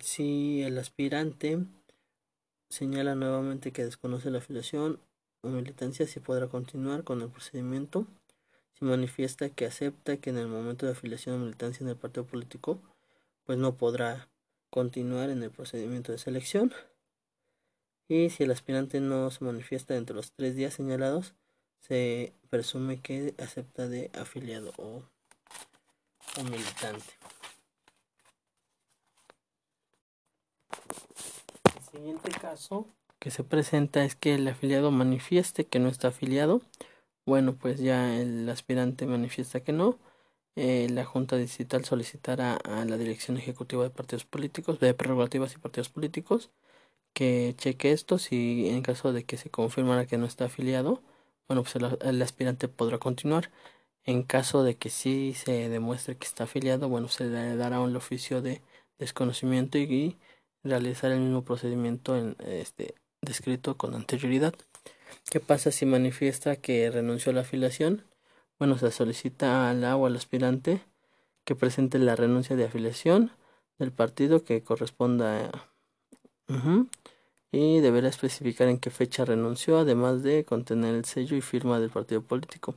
si 0.00 0.62
el 0.62 0.78
aspirante 0.78 1.58
señala 2.68 3.14
nuevamente 3.14 3.72
que 3.72 3.84
desconoce 3.84 4.30
la 4.30 4.38
afiliación 4.38 4.98
o 5.42 5.48
militancia, 5.48 6.06
si 6.06 6.20
podrá 6.20 6.48
continuar 6.48 7.04
con 7.04 7.20
el 7.20 7.28
procedimiento. 7.28 8.06
Si 8.74 8.84
manifiesta 8.84 9.50
que 9.50 9.66
acepta 9.66 10.16
que 10.16 10.30
en 10.30 10.38
el 10.38 10.48
momento 10.48 10.86
de 10.86 10.92
afiliación 10.92 11.36
o 11.36 11.44
militancia 11.44 11.84
en 11.84 11.90
el 11.90 11.96
partido 11.96 12.24
político, 12.24 12.80
pues 13.44 13.58
no 13.58 13.76
podrá 13.76 14.28
continuar 14.70 15.30
en 15.30 15.42
el 15.42 15.50
procedimiento 15.50 16.12
de 16.12 16.18
selección. 16.18 16.72
Y 18.08 18.30
si 18.30 18.44
el 18.44 18.50
aspirante 18.50 19.00
no 19.00 19.30
se 19.30 19.44
manifiesta 19.44 19.94
dentro 19.94 20.14
de 20.14 20.18
los 20.18 20.32
tres 20.32 20.56
días 20.56 20.74
señalados, 20.74 21.34
se 21.80 22.32
presume 22.50 23.00
que 23.00 23.34
acepta 23.38 23.88
de 23.88 24.10
afiliado 24.14 24.72
o 24.78 25.02
militante. 26.44 27.21
Siguiente 31.92 32.30
caso 32.30 32.86
que 33.18 33.30
se 33.30 33.44
presenta 33.44 34.04
es 34.04 34.16
que 34.16 34.34
el 34.34 34.48
afiliado 34.48 34.90
manifieste 34.90 35.66
que 35.66 35.78
no 35.78 35.88
está 35.88 36.08
afiliado. 36.08 36.60
Bueno, 37.24 37.54
pues 37.54 37.78
ya 37.78 38.18
el 38.18 38.48
aspirante 38.48 39.06
manifiesta 39.06 39.60
que 39.60 39.72
no. 39.72 39.98
Eh, 40.56 40.88
la 40.90 41.04
Junta 41.04 41.36
Digital 41.36 41.84
solicitará 41.84 42.56
a 42.56 42.84
la 42.84 42.98
Dirección 42.98 43.36
Ejecutiva 43.36 43.84
de 43.84 43.90
Partidos 43.90 44.24
Políticos, 44.24 44.80
de 44.80 44.94
Prerrogativas 44.94 45.54
y 45.54 45.58
Partidos 45.58 45.88
Políticos, 45.88 46.50
que 47.14 47.54
cheque 47.58 47.92
esto 47.92 48.18
si 48.18 48.68
en 48.68 48.82
caso 48.82 49.12
de 49.12 49.24
que 49.24 49.36
se 49.36 49.50
confirmara 49.50 50.06
que 50.06 50.18
no 50.18 50.26
está 50.26 50.46
afiliado, 50.46 51.02
bueno, 51.48 51.62
pues 51.64 51.76
el, 51.76 52.22
aspirante 52.22 52.68
podrá 52.68 52.98
continuar. 52.98 53.50
En 54.04 54.24
caso 54.24 54.64
de 54.64 54.76
que 54.76 54.90
sí 54.90 55.34
se 55.34 55.68
demuestre 55.68 56.16
que 56.16 56.26
está 56.26 56.44
afiliado, 56.44 56.88
bueno, 56.88 57.08
se 57.08 57.24
le 57.26 57.56
dará 57.56 57.80
un 57.80 57.94
oficio 57.96 58.42
de 58.42 58.62
desconocimiento 58.98 59.78
y, 59.78 59.82
y 59.84 60.18
realizar 60.64 61.10
el 61.12 61.20
mismo 61.20 61.42
procedimiento 61.42 62.16
en, 62.16 62.36
este, 62.40 62.94
descrito 63.20 63.76
con 63.76 63.94
anterioridad. 63.94 64.54
¿Qué 65.30 65.40
pasa 65.40 65.70
si 65.70 65.86
manifiesta 65.86 66.56
que 66.56 66.90
renunció 66.90 67.30
a 67.30 67.34
la 67.34 67.40
afiliación? 67.42 68.04
Bueno, 68.58 68.78
se 68.78 68.90
solicita 68.90 69.70
al 69.70 69.84
o 69.84 70.06
al 70.06 70.16
aspirante 70.16 70.82
que 71.44 71.54
presente 71.54 71.98
la 71.98 72.16
renuncia 72.16 72.56
de 72.56 72.64
afiliación 72.64 73.32
del 73.78 73.92
partido 73.92 74.44
que 74.44 74.62
corresponda 74.62 75.46
a... 75.46 75.68
Y 77.50 77.80
deberá 77.80 78.08
especificar 78.08 78.68
en 78.68 78.78
qué 78.78 78.90
fecha 78.90 79.24
renunció, 79.24 79.78
además 79.78 80.22
de 80.22 80.44
contener 80.44 80.94
el 80.94 81.04
sello 81.04 81.36
y 81.36 81.40
firma 81.40 81.80
del 81.80 81.90
partido 81.90 82.22
político. 82.22 82.74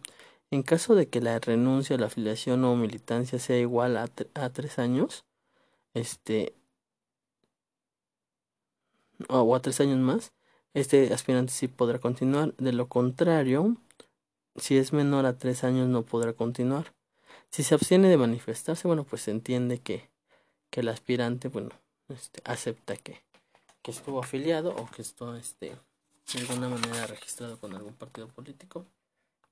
En 0.52 0.64
caso 0.64 0.96
de 0.96 1.08
que 1.08 1.22
la 1.22 1.40
renuncia, 1.40 1.98
la 1.98 2.08
afiliación 2.08 2.64
o 2.66 2.76
militancia 2.76 3.40
sea 3.40 3.58
igual 3.58 3.98
a, 3.98 4.10
a 4.34 4.50
tres 4.50 4.80
años, 4.80 5.26
este, 5.94 6.54
o 9.30 9.56
a 9.56 9.62
tres 9.62 9.80
años 9.80 10.00
más, 10.00 10.34
este 10.74 11.14
aspirante 11.14 11.54
sí 11.54 11.68
podrá 11.68 12.00
continuar. 12.00 12.54
De 12.56 12.74
lo 12.74 12.88
contrario, 12.88 13.78
si 14.56 14.78
es 14.78 14.94
menor 14.94 15.26
a 15.26 15.38
tres 15.38 15.64
años 15.64 15.88
no 15.88 16.04
podrá 16.04 16.34
continuar. 16.34 16.94
Si 17.50 17.64
se 17.64 17.76
abstiene 17.76 18.10
de 18.10 18.18
manifestarse, 18.18 18.88
bueno, 18.88 19.04
pues 19.04 19.24
se 19.24 19.32
entiende 19.32 19.80
que, 19.80 20.10
que 20.70 20.82
el 20.82 20.90
aspirante, 20.90 21.48
bueno, 21.48 21.70
este, 22.10 22.42
acepta 22.44 22.96
que, 22.98 23.24
que 23.82 23.92
estuvo 23.92 24.20
afiliado 24.20 24.76
o 24.76 24.88
que 24.88 25.02
estuvo 25.02 25.34
este, 25.36 25.78
de 26.34 26.40
alguna 26.40 26.70
manera 26.70 27.08
registrado 27.08 27.60
con 27.60 27.74
algún 27.74 27.94
partido 27.94 28.28
político 28.28 28.86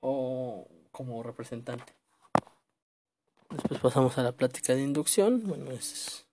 o 0.01 0.67
como 0.91 1.24
representante. 1.24 1.93
Después 3.50 3.79
pasamos 3.79 4.17
a 4.17 4.24
la 4.24 4.32
plática 4.32 4.74
de 4.74 4.82
inducción. 4.82 5.43
Bueno, 5.46 5.72
es 5.72 6.25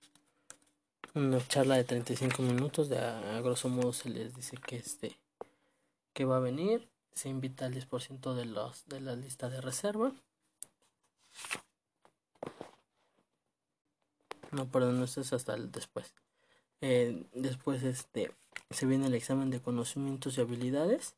una 1.15 1.47
charla 1.49 1.77
de 1.77 1.85
35 1.85 2.43
minutos 2.43 2.89
de 2.89 2.99
a, 2.99 3.41
grosso 3.41 3.69
modo 3.69 3.93
se 3.93 4.11
les 4.11 4.35
dice 4.35 4.57
que 4.57 4.77
este 4.77 5.19
que 6.13 6.25
va 6.25 6.37
a 6.37 6.41
venir 6.41 6.89
se 7.13 7.29
invita 7.29 7.67
al 7.67 7.75
10% 7.75 8.35
de 8.35 8.45
los 8.45 8.87
de 8.89 9.01
la 9.01 9.17
lista 9.17 9.49
de 9.49 9.61
reserva. 9.61 10.13
No 14.53 14.71
perdón 14.71 15.03
eso 15.03 15.21
es 15.21 15.33
hasta 15.33 15.55
el 15.55 15.71
después. 15.73 16.13
Eh, 16.81 17.25
después 17.35 17.83
este 17.83 18.33
se 18.71 18.87
viene 18.87 19.07
el 19.07 19.15
examen 19.15 19.51
de 19.51 19.61
conocimientos 19.61 20.39
y 20.39 20.41
habilidades 20.41 21.15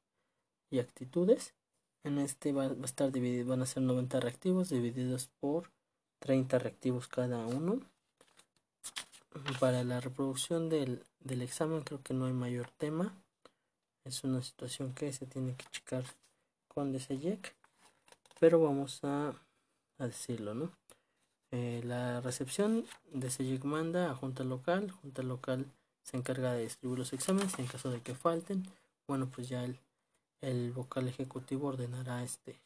y 0.71 0.79
actitudes. 0.79 1.55
En 2.05 2.19
este 2.19 2.53
va 2.53 2.65
a 2.65 2.85
estar 2.85 3.13
dividido 3.13 3.51
van 3.51 3.63
a 3.63 3.67
ser 3.67 3.83
90 3.83 4.21
reactivos 4.21 4.71
divididos 4.71 5.29
por 5.41 5.71
30 6.21 6.59
reactivos 6.59 7.09
cada 7.09 7.47
uno 7.47 7.81
para 9.61 9.85
la 9.85 10.01
reproducción 10.01 10.69
del, 10.69 11.05
del 11.21 11.43
examen 11.43 11.83
creo 11.83 12.03
que 12.03 12.15
no 12.15 12.27
hay 12.27 12.33
mayor 12.33 12.71
tema. 12.79 13.15
Es 14.05 14.25
una 14.25 14.43
situación 14.43 14.93
que 14.95 15.13
se 15.13 15.27
tiene 15.27 15.55
que 15.55 15.65
checar 15.71 16.05
con 16.69 16.93
DSEJEC. 16.93 17.55
Pero 18.41 18.61
vamos 18.61 19.01
a, 19.05 19.35
a 19.99 20.07
decirlo, 20.07 20.55
¿no? 20.55 20.73
Eh, 21.53 21.83
la 21.85 22.21
recepción 22.21 22.87
de 23.13 23.61
manda 23.63 24.11
a 24.11 24.15
Junta 24.15 24.43
Local. 24.43 24.91
Junta 24.91 25.23
Local 25.23 25.67
se 26.03 26.17
encarga 26.17 26.53
de 26.53 26.63
distribuir 26.63 26.99
los 26.99 27.13
exámenes 27.13 27.59
en 27.59 27.67
caso 27.67 27.91
de 27.91 28.01
que 28.01 28.15
falten. 28.15 28.67
Bueno, 29.07 29.29
pues 29.29 29.49
ya 29.49 29.63
el, 29.65 29.79
el 30.41 30.73
vocal 30.73 31.09
ejecutivo 31.09 31.69
ordenará 31.69 32.23
este 32.25 32.59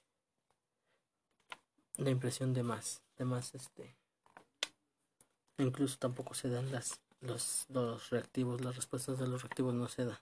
la 1.96 2.10
impresión 2.10 2.52
de 2.54 2.62
más, 2.62 3.02
de 3.16 3.24
más 3.24 3.54
este 3.54 3.94
Incluso 5.58 5.96
tampoco 5.98 6.34
se 6.34 6.48
dan 6.48 6.70
las, 6.70 7.00
los, 7.20 7.66
los 7.70 8.10
reactivos, 8.10 8.60
las 8.60 8.76
respuestas 8.76 9.18
de 9.18 9.26
los 9.26 9.42
reactivos 9.42 9.74
no 9.74 9.88
se 9.88 10.04
dan. 10.04 10.18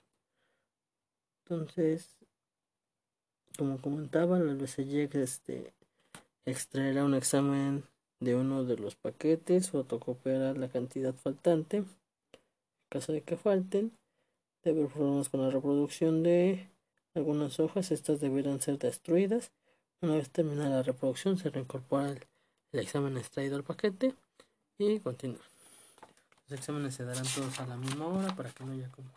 Entonces, 1.43 2.17
como 3.57 3.79
comentaba, 3.79 4.37
el 4.37 4.55
BCG 4.55 5.15
este, 5.17 5.73
extraerá 6.45 7.03
un 7.03 7.13
examen 7.13 7.83
de 8.19 8.35
uno 8.35 8.63
de 8.63 8.77
los 8.77 8.95
paquetes, 8.95 9.69
fotocopiará 9.69 10.53
la 10.53 10.69
cantidad 10.69 11.13
faltante. 11.13 11.77
En 11.77 11.85
caso 12.89 13.11
de 13.11 13.21
que 13.21 13.35
falten, 13.35 13.91
debe 14.63 14.87
problemas 14.87 15.29
con 15.29 15.41
la 15.41 15.49
reproducción 15.49 16.23
de 16.23 16.69
algunas 17.13 17.59
hojas, 17.59 17.91
estas 17.91 18.21
deberán 18.21 18.61
ser 18.61 18.79
destruidas. 18.79 19.51
Una 20.01 20.15
vez 20.15 20.29
terminada 20.29 20.77
la 20.77 20.83
reproducción, 20.83 21.37
se 21.37 21.49
reincorpora 21.49 22.15
el 22.71 22.79
examen 22.79 23.17
extraído 23.17 23.57
al 23.57 23.63
paquete 23.63 24.15
y 24.77 24.99
continúa. 24.99 25.39
Los 26.47 26.59
exámenes 26.59 26.95
se 26.95 27.05
darán 27.05 27.25
todos 27.25 27.59
a 27.59 27.67
la 27.67 27.77
misma 27.77 28.07
hora 28.07 28.35
para 28.35 28.51
que 28.51 28.63
no 28.63 28.73
haya 28.73 28.89
como 28.91 29.09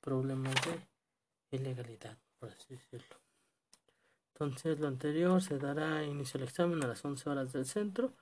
problemas 0.00 0.54
de 0.64 1.56
ilegalidad, 1.56 2.16
por 2.38 2.50
así 2.50 2.74
decirlo. 2.74 3.16
Entonces, 4.34 4.78
lo 4.80 4.88
anterior 4.88 5.42
se 5.42 5.58
dará 5.58 6.02
inicio 6.04 6.38
al 6.38 6.44
examen 6.44 6.82
a 6.82 6.88
las 6.88 7.04
11 7.04 7.30
horas 7.30 7.52
del 7.52 7.66
centro, 7.66 8.12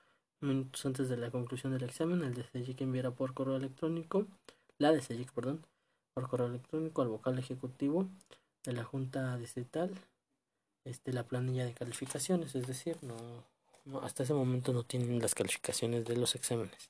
minutos 0.41 0.85
antes 0.85 1.09
de 1.09 1.17
la 1.17 1.31
conclusión 1.31 1.73
del 1.73 1.83
examen. 1.83 2.23
El 2.23 2.75
que 2.75 2.83
enviará 2.83 3.11
por 3.11 3.33
correo 3.33 3.55
electrónico, 3.55 4.27
la 4.77 4.91
de 4.91 5.01
CEGIC, 5.01 5.31
perdón, 5.31 5.65
por 6.13 6.29
correo 6.29 6.47
electrónico 6.47 7.01
al 7.01 7.07
vocal 7.09 7.39
ejecutivo 7.39 8.07
de 8.63 8.73
la 8.73 8.83
Junta 8.83 9.37
Distrital 9.37 9.91
este, 10.85 11.13
la 11.13 11.23
planilla 11.23 11.65
de 11.65 11.73
calificaciones, 11.73 12.55
es 12.55 12.67
decir, 12.67 12.97
no 13.01 13.15
hasta 14.01 14.23
ese 14.23 14.33
momento 14.33 14.73
no 14.73 14.83
tienen 14.83 15.19
las 15.19 15.35
calificaciones 15.35 16.05
de 16.05 16.15
los 16.15 16.35
exámenes. 16.35 16.89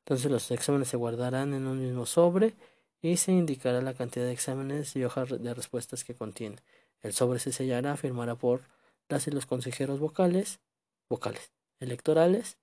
Entonces 0.00 0.30
los 0.30 0.50
exámenes 0.50 0.88
se 0.88 0.96
guardarán 0.96 1.54
en 1.54 1.66
un 1.66 1.80
mismo 1.80 2.06
sobre 2.06 2.54
y 3.00 3.16
se 3.16 3.32
indicará 3.32 3.80
la 3.80 3.94
cantidad 3.94 4.24
de 4.24 4.32
exámenes 4.32 4.94
y 4.96 5.04
hojas 5.04 5.42
de 5.42 5.54
respuestas 5.54 6.04
que 6.04 6.14
contiene. 6.14 6.56
El 7.02 7.12
sobre 7.12 7.38
se 7.38 7.52
sellará, 7.52 7.96
firmará 7.96 8.34
por 8.34 8.62
las 9.08 9.26
y 9.26 9.30
los 9.30 9.46
consejeros 9.46 10.00
vocales, 10.00 10.60
vocales, 11.08 11.52
electorales 11.80 12.56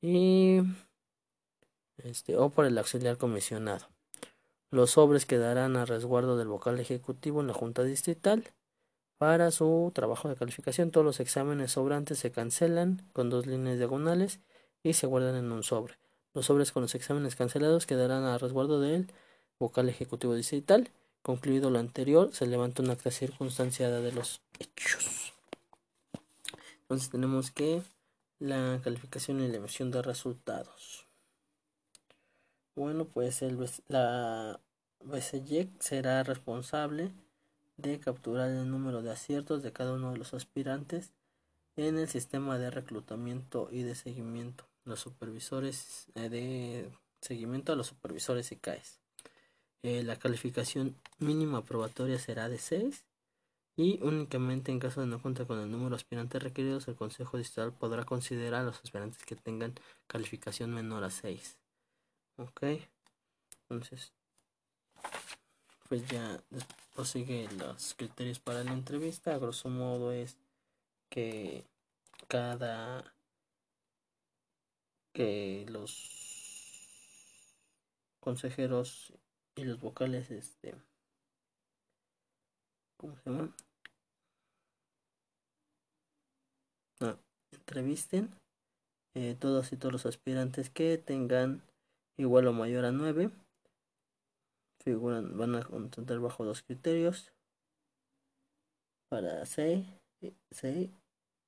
y 0.00 0.60
este 1.98 2.36
o 2.36 2.50
por 2.50 2.66
el 2.66 2.76
auxiliar 2.78 3.16
comisionado. 3.16 3.88
Los 4.70 4.92
sobres 4.92 5.26
quedarán 5.26 5.76
a 5.76 5.84
resguardo 5.84 6.36
del 6.36 6.48
vocal 6.48 6.80
ejecutivo 6.80 7.40
en 7.40 7.48
la 7.48 7.54
Junta 7.54 7.82
Distrital 7.82 8.52
para 9.22 9.52
su 9.52 9.92
trabajo 9.94 10.28
de 10.28 10.34
calificación, 10.34 10.90
todos 10.90 11.06
los 11.06 11.20
exámenes 11.20 11.70
sobrantes 11.70 12.18
se 12.18 12.32
cancelan 12.32 13.08
con 13.12 13.30
dos 13.30 13.46
líneas 13.46 13.78
diagonales 13.78 14.40
y 14.82 14.94
se 14.94 15.06
guardan 15.06 15.36
en 15.36 15.52
un 15.52 15.62
sobre. 15.62 15.94
Los 16.34 16.46
sobres 16.46 16.72
con 16.72 16.82
los 16.82 16.96
exámenes 16.96 17.36
cancelados 17.36 17.86
quedarán 17.86 18.24
a 18.24 18.36
resguardo 18.36 18.80
del 18.80 19.06
vocal 19.60 19.88
ejecutivo 19.88 20.34
distrital. 20.34 20.90
Concluido 21.22 21.70
lo 21.70 21.78
anterior, 21.78 22.34
se 22.34 22.48
levanta 22.48 22.82
una 22.82 22.94
acta 22.94 23.12
circunstanciada 23.12 24.00
de 24.00 24.10
los 24.10 24.40
hechos. 24.58 25.34
Entonces 26.80 27.08
tenemos 27.08 27.52
que 27.52 27.80
la 28.40 28.80
calificación 28.82 29.40
y 29.40 29.46
la 29.46 29.58
emisión 29.58 29.92
de 29.92 30.02
resultados. 30.02 31.06
Bueno, 32.74 33.04
pues 33.04 33.40
la 33.86 34.58
BCJEC 35.04 35.80
será 35.80 36.24
responsable 36.24 37.12
de 37.82 38.00
capturar 38.00 38.50
el 38.50 38.70
número 38.70 39.02
de 39.02 39.10
aciertos 39.10 39.62
de 39.62 39.72
cada 39.72 39.92
uno 39.92 40.12
de 40.12 40.18
los 40.18 40.34
aspirantes 40.34 41.12
en 41.76 41.98
el 41.98 42.08
sistema 42.08 42.58
de 42.58 42.70
reclutamiento 42.70 43.68
y 43.70 43.82
de 43.82 43.94
seguimiento. 43.94 44.64
Los 44.84 45.00
supervisores 45.00 46.06
eh, 46.14 46.28
de 46.28 46.90
seguimiento 47.20 47.72
a 47.72 47.76
los 47.76 47.88
supervisores 47.88 48.52
y 48.52 48.56
CAES. 48.56 48.98
Eh, 49.82 50.02
la 50.02 50.16
calificación 50.16 50.96
mínima 51.18 51.64
probatoria 51.64 52.18
será 52.18 52.48
de 52.48 52.58
6 52.58 53.04
y 53.76 54.00
únicamente 54.02 54.70
en 54.70 54.78
caso 54.78 55.00
de 55.00 55.06
no 55.06 55.20
contar 55.20 55.46
con 55.46 55.58
el 55.58 55.70
número 55.70 55.90
de 55.90 55.96
aspirantes 55.96 56.42
requeridos, 56.42 56.88
el 56.88 56.94
Consejo 56.94 57.38
Distrital 57.38 57.72
podrá 57.72 58.04
considerar 58.04 58.62
a 58.62 58.64
los 58.64 58.80
aspirantes 58.80 59.24
que 59.24 59.34
tengan 59.34 59.74
calificación 60.06 60.72
menor 60.74 61.04
a 61.04 61.10
6. 61.10 61.58
Ok, 62.36 62.62
entonces 63.68 64.12
pues 65.92 66.08
ya 66.08 66.40
prosigue 66.94 67.50
los 67.58 67.92
criterios 67.92 68.38
para 68.38 68.64
la 68.64 68.72
entrevista. 68.72 69.34
A 69.34 69.38
grosso 69.38 69.68
modo 69.68 70.10
es 70.10 70.38
que 71.10 71.66
cada 72.28 73.12
que 75.12 75.66
los 75.68 76.08
consejeros 78.20 79.12
y 79.54 79.64
los 79.64 79.82
vocales 79.82 80.30
este 80.30 80.74
¿cómo 82.96 83.14
se 83.18 83.28
llama? 83.28 83.54
Entrevisten 87.50 88.30
eh, 89.12 89.36
todos 89.38 89.74
y 89.74 89.76
todos 89.76 89.92
los 89.92 90.06
aspirantes 90.06 90.70
que 90.70 90.96
tengan 90.96 91.60
igual 92.16 92.46
o 92.46 92.54
mayor 92.54 92.86
a 92.86 92.92
9 92.92 93.30
figuran, 94.82 95.36
van 95.36 95.54
a 95.54 95.62
contentar 95.64 96.18
bajo 96.18 96.44
dos 96.44 96.62
criterios 96.62 97.32
para 99.08 99.44
C, 99.46 99.84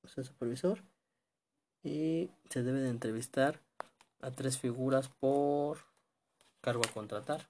o 0.03 0.07
sea, 0.07 0.23
supervisor, 0.23 0.83
y 1.83 2.29
se 2.49 2.63
debe 2.63 2.79
de 2.79 2.89
entrevistar 2.89 3.61
a 4.21 4.31
tres 4.31 4.57
figuras 4.57 5.09
por 5.09 5.79
cargo 6.61 6.83
a 6.87 6.93
contratar. 6.93 7.41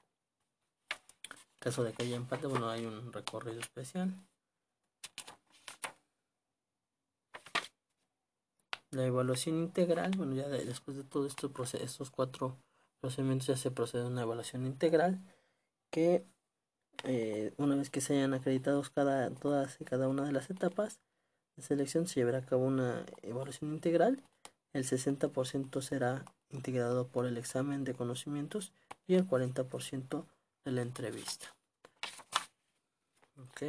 En 1.29 1.59
caso 1.59 1.83
de 1.83 1.93
que 1.93 2.03
haya 2.03 2.15
empate, 2.15 2.47
bueno, 2.47 2.69
hay 2.69 2.85
un 2.85 3.11
recorrido 3.11 3.59
especial. 3.59 4.13
La 8.91 9.05
evaluación 9.05 9.57
integral, 9.57 10.11
bueno, 10.15 10.35
ya 10.35 10.47
después 10.47 10.95
de 10.95 11.03
todo 11.03 11.25
esto, 11.25 11.51
estos 11.81 12.11
cuatro 12.11 12.57
procedimientos 13.01 13.47
ya 13.47 13.57
se 13.57 13.71
procede 13.71 14.03
a 14.03 14.07
una 14.07 14.21
evaluación 14.21 14.65
integral 14.65 15.19
que 15.95 16.25
eh, 17.05 17.53
una 17.55 17.77
vez 17.77 17.89
que 17.89 18.01
se 18.01 18.17
hayan 18.17 18.33
acreditado 18.33 18.83
cada, 18.93 19.29
todas 19.29 19.79
y 19.79 19.85
cada 19.85 20.09
una 20.09 20.25
de 20.25 20.33
las 20.33 20.49
etapas 20.49 20.99
de 21.55 21.63
selección 21.63 22.05
se 22.05 22.15
llevará 22.15 22.39
a 22.39 22.45
cabo 22.45 22.65
una 22.65 23.05
evaluación 23.21 23.71
integral. 23.73 24.21
El 24.73 24.83
60% 24.83 25.81
será 25.81 26.25
integrado 26.49 27.07
por 27.07 27.25
el 27.25 27.37
examen 27.37 27.85
de 27.85 27.93
conocimientos 27.93 28.73
y 29.07 29.15
el 29.15 29.25
40% 29.25 30.25
de 30.65 30.71
la 30.73 30.81
entrevista. 30.81 31.55
Ok. 33.37 33.61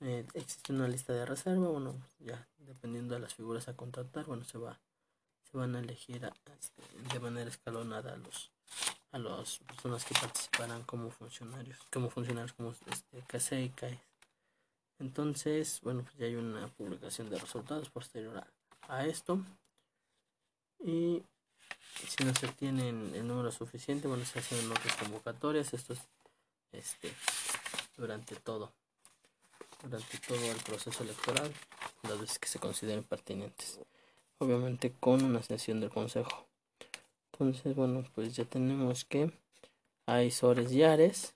Eh, 0.00 0.26
existe 0.34 0.72
una 0.72 0.88
lista 0.88 1.12
de 1.12 1.24
reserva, 1.24 1.68
bueno, 1.68 1.94
ya 2.18 2.48
dependiendo 2.58 3.14
de 3.14 3.20
las 3.20 3.34
figuras 3.34 3.68
a 3.68 3.76
contratar, 3.76 4.24
bueno, 4.24 4.42
se 4.42 4.58
va 4.58 4.80
se 5.52 5.56
van 5.56 5.74
a 5.74 5.80
elegir 5.80 6.30
este, 6.58 6.82
de 7.12 7.20
manera 7.20 7.50
escalonada 7.50 8.16
los 8.16 8.50
a 9.12 9.18
las 9.18 9.58
personas 9.58 10.04
que 10.04 10.14
participarán 10.14 10.82
como 10.84 11.10
funcionarios, 11.10 11.78
como 11.92 12.10
funcionarios 12.10 12.52
como 12.52 12.70
este, 12.70 13.22
KC 13.26 13.52
y 13.64 13.68
CAE. 13.70 14.00
Entonces, 15.00 15.80
bueno, 15.82 16.02
pues 16.02 16.16
ya 16.16 16.26
hay 16.26 16.36
una 16.36 16.68
publicación 16.68 17.30
de 17.30 17.38
resultados 17.38 17.88
posterior 17.90 18.44
a, 18.88 19.06
esto. 19.06 19.40
Y 20.84 21.22
si 22.06 22.24
no 22.24 22.34
se 22.34 22.48
tienen 22.48 23.12
el 23.14 23.26
número 23.26 23.50
suficiente, 23.50 24.08
bueno, 24.08 24.24
se 24.24 24.38
hacen 24.38 24.70
otras 24.70 24.96
convocatorias. 24.96 25.72
Esto 25.72 25.94
es 25.94 26.00
este, 26.72 27.12
durante 27.96 28.36
todo, 28.36 28.72
durante 29.82 30.18
todo 30.18 30.44
el 30.50 30.58
proceso 30.58 31.02
electoral, 31.02 31.52
las 32.02 32.20
veces 32.20 32.38
que 32.38 32.48
se 32.48 32.58
consideren 32.58 33.04
pertinentes. 33.04 33.80
Obviamente 34.38 34.92
con 34.92 35.24
una 35.24 35.42
sesión 35.42 35.80
del 35.80 35.90
consejo. 35.90 36.49
Entonces, 37.40 37.74
bueno, 37.74 38.04
pues 38.14 38.36
ya 38.36 38.44
tenemos 38.44 39.06
que 39.06 39.32
hay 40.04 40.30
Sores 40.30 40.70
y 40.72 40.82
Ares. 40.82 41.34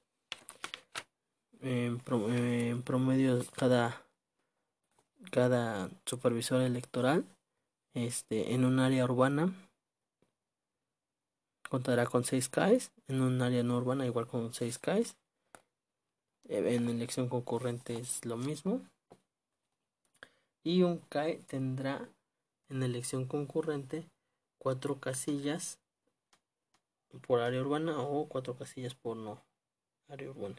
En, 1.63 1.99
promedio 2.83 3.43
cada 3.57 4.05
cada 5.33 5.89
supervisor 6.05 6.61
electoral 6.61 7.25
este 7.95 8.53
en 8.53 8.67
un 8.67 8.81
área 8.81 9.05
urbana 9.05 9.55
contará 11.71 12.05
con 12.05 12.25
6 12.25 12.51
CAEs 12.51 12.93
en 13.09 13.23
un 13.23 13.41
área 13.41 13.63
no 13.63 13.79
urbana 13.79 14.05
igual 14.05 14.27
con 14.27 14.53
6 14.53 14.79
CAEs 14.79 15.17
eh, 16.51 16.75
en 16.75 16.91
elección 16.91 17.31
concurrente 17.31 17.99
es 17.99 18.27
lo 18.27 18.37
mismo 18.37 18.83
y 20.63 20.83
un 20.83 20.99
CAE 20.99 21.39
tendrá 21.47 22.07
en 22.69 22.83
elección 22.83 23.25
concurrente 23.25 24.05
cuatro 24.59 25.01
casillas 25.01 25.79
por 27.27 27.41
área 27.41 27.61
urbana 27.61 28.01
o 28.01 28.29
cuatro 28.29 28.57
casillas 28.57 28.95
por 28.95 29.17
no 29.17 29.43
área 30.09 30.31
urbana. 30.31 30.57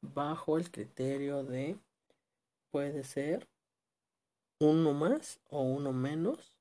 Bajo 0.00 0.58
el 0.58 0.70
criterio 0.70 1.44
de 1.44 1.78
puede 2.70 3.04
ser 3.04 3.48
uno 4.58 4.92
más 4.92 5.40
o 5.48 5.62
uno 5.62 5.92
menos 5.92 6.56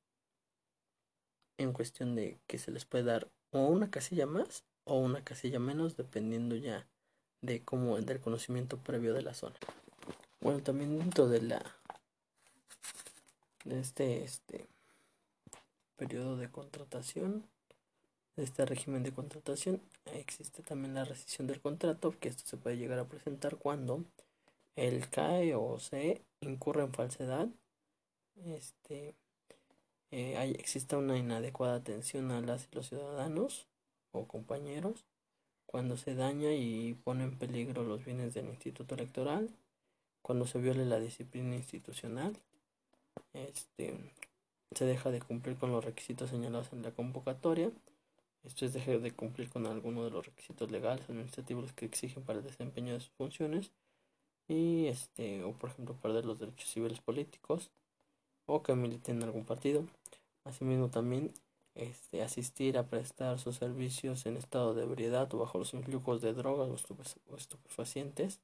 en 1.57 1.73
cuestión 1.73 2.15
de 2.15 2.39
que 2.47 2.57
se 2.57 2.71
les 2.71 2.85
puede 2.85 3.03
dar 3.03 3.29
o 3.51 3.59
una 3.59 3.89
casilla 3.89 4.25
más 4.25 4.63
o 4.83 4.97
una 4.97 5.23
casilla 5.23 5.59
menos 5.59 5.97
dependiendo 5.97 6.55
ya 6.55 6.87
de 7.41 7.63
cómo 7.63 7.99
del 7.99 8.19
conocimiento 8.19 8.77
previo 8.77 9.13
de 9.13 9.21
la 9.21 9.33
zona. 9.33 9.55
Bueno, 10.39 10.61
también 10.61 10.97
dentro 10.97 11.27
de 11.27 11.41
la 11.41 11.61
de 13.63 13.79
este 13.79 14.23
este 14.23 14.67
periodo 16.01 16.35
de 16.35 16.49
contratación, 16.49 17.45
de 18.35 18.43
este 18.43 18.65
régimen 18.65 19.03
de 19.03 19.13
contratación, 19.13 19.79
existe 20.05 20.63
también 20.63 20.95
la 20.95 21.05
rescisión 21.05 21.45
del 21.45 21.61
contrato, 21.61 22.15
que 22.19 22.27
esto 22.27 22.43
se 22.43 22.57
puede 22.57 22.77
llegar 22.77 22.97
a 22.97 23.07
presentar 23.07 23.57
cuando 23.57 24.03
el 24.75 25.07
CAE 25.09 25.53
o 25.53 25.77
C 25.77 26.23
incurre 26.39 26.81
en 26.81 26.91
falsedad, 26.91 27.49
este, 28.47 29.13
eh, 30.09 30.37
hay, 30.37 30.53
existe 30.53 30.95
una 30.95 31.19
inadecuada 31.19 31.75
atención 31.75 32.31
a 32.31 32.41
las 32.41 32.67
los 32.73 32.87
ciudadanos 32.87 33.67
o 34.11 34.27
compañeros, 34.27 35.05
cuando 35.67 35.97
se 35.97 36.15
daña 36.15 36.51
y 36.51 36.95
pone 36.95 37.25
en 37.25 37.37
peligro 37.37 37.83
los 37.83 38.03
bienes 38.03 38.33
del 38.33 38.47
instituto 38.47 38.95
electoral, 38.95 39.51
cuando 40.23 40.47
se 40.47 40.57
viole 40.57 40.83
la 40.83 40.99
disciplina 40.99 41.55
institucional, 41.55 42.35
este, 43.33 43.99
se 44.73 44.85
deja 44.85 45.11
de 45.11 45.19
cumplir 45.21 45.57
con 45.57 45.71
los 45.71 45.83
requisitos 45.83 46.29
señalados 46.29 46.71
en 46.71 46.81
la 46.81 46.91
convocatoria. 46.91 47.71
Esto 48.43 48.65
es 48.65 48.73
dejar 48.73 49.01
de 49.01 49.11
cumplir 49.11 49.49
con 49.49 49.67
alguno 49.67 50.03
de 50.03 50.11
los 50.11 50.25
requisitos 50.25 50.71
legales 50.71 51.09
administrativos 51.09 51.73
que 51.73 51.85
exigen 51.85 52.23
para 52.23 52.39
el 52.39 52.45
desempeño 52.45 52.93
de 52.93 53.01
sus 53.01 53.11
funciones 53.11 53.71
y 54.47 54.87
este 54.87 55.43
o 55.43 55.53
por 55.53 55.69
ejemplo 55.69 55.95
perder 55.95 56.25
los 56.25 56.39
derechos 56.39 56.69
civiles 56.69 56.99
políticos 56.99 57.69
o 58.47 58.63
que 58.63 58.73
militen 58.73 59.17
en 59.17 59.23
algún 59.23 59.45
partido. 59.45 59.85
Asimismo 60.45 60.89
también 60.89 61.33
este, 61.75 62.23
asistir 62.23 62.77
a 62.77 62.87
prestar 62.87 63.39
sus 63.39 63.57
servicios 63.57 64.25
en 64.25 64.37
estado 64.37 64.73
de 64.73 64.83
ebriedad 64.83 65.31
o 65.33 65.37
bajo 65.37 65.59
los 65.59 65.73
influjos 65.73 66.21
de 66.21 66.33
drogas 66.33 66.69
o 67.29 67.35
estupefacientes, 67.35 68.39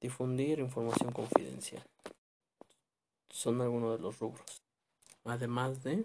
difundir 0.00 0.58
información 0.58 1.12
confidencial. 1.12 1.82
Son 3.30 3.60
algunos 3.60 3.96
de 3.96 4.02
los 4.02 4.18
rubros 4.18 4.61
además 5.24 5.82
de 5.82 6.04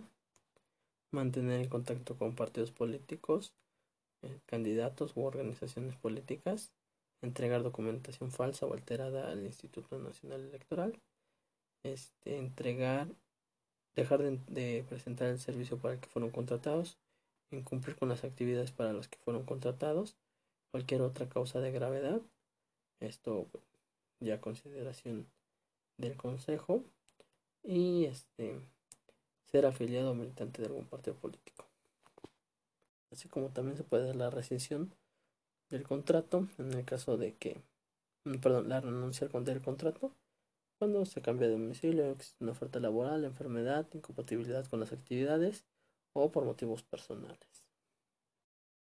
mantener 1.12 1.62
en 1.62 1.69
contacto 1.69 2.17
con 2.17 2.36
partidos 2.36 2.71
políticos, 2.71 3.53
eh, 4.23 4.39
candidatos 4.45 5.15
u 5.15 5.23
organizaciones 5.23 5.95
políticas, 5.95 6.71
entregar 7.21 7.63
documentación 7.63 8.32
falsa 8.32 8.65
o 8.65 8.73
alterada 8.73 9.32
al 9.32 9.45
Instituto 9.45 9.97
Nacional 9.99 10.41
Electoral, 10.41 10.99
este, 11.84 12.38
entregar, 12.38 13.08
dejar 13.95 14.21
de, 14.21 14.39
de, 14.47 14.86
presentar 14.88 15.30
el 15.30 15.39
servicio 15.39 15.77
para 15.77 15.95
el 15.95 15.99
que 15.99 16.10
fueron 16.10 16.32
contratados, 16.32 16.97
incumplir 17.51 17.95
con 17.95 18.10
las 18.10 18.23
actividades 18.23 18.71
para 18.71 18.93
las 18.93 19.08
que 19.08 19.17
fueron 19.19 19.45
contratados, 19.45 20.15
cualquier 20.71 21.01
otra 21.01 21.30
causa 21.30 21.60
de 21.60 21.71
gravedad, 21.71 22.21
esto 22.99 23.47
ya 24.19 24.41
consideración 24.41 25.27
del 25.97 26.17
Consejo, 26.17 26.84
y 27.63 28.06
este 28.06 28.62
ser 29.52 29.66
afiliado 29.66 30.12
o 30.12 30.16
militante 30.16 30.62
de 30.62 30.68
algún 30.68 30.86
partido 30.86 31.16
político. 31.16 31.66
Así 33.12 33.28
como 33.28 33.50
también 33.50 33.78
se 33.78 33.84
puede 33.84 34.08
dar 34.08 34.16
la 34.16 34.30
rescisión 34.30 34.94
del 35.70 35.84
contrato 35.84 36.48
en 36.58 36.74
el 36.74 36.86
caso 36.86 37.18
de 37.18 37.36
que, 37.36 37.62
mm, 38.26 38.36
perdón, 38.36 38.70
la 38.70 38.82
renuncia 38.82 39.28
del 39.28 39.62
contrato 39.62 40.12
cuando 40.78 41.06
se 41.06 41.22
cambia 41.22 41.48
de 41.48 41.54
domicilio, 41.54 42.12
existe 42.12 42.44
una 42.44 42.52
oferta 42.52 42.80
laboral, 42.80 43.26
enfermedad, 43.26 43.88
incompatibilidad 43.94 44.68
con 44.68 44.80
las 44.80 44.94
actividades 44.94 45.66
o 46.14 46.32
por 46.32 46.46
motivos 46.46 46.84
personales. 46.84 47.66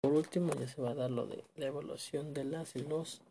Por 0.00 0.12
último, 0.12 0.52
ya 0.54 0.66
se 0.66 0.82
va 0.82 0.90
a 0.90 0.94
dar 0.94 1.10
lo 1.10 1.26
de 1.26 1.44
la 1.54 1.66
evaluación 1.66 2.34
de 2.34 2.44
las 2.44 2.74
y 2.74 2.80
los 2.80 3.22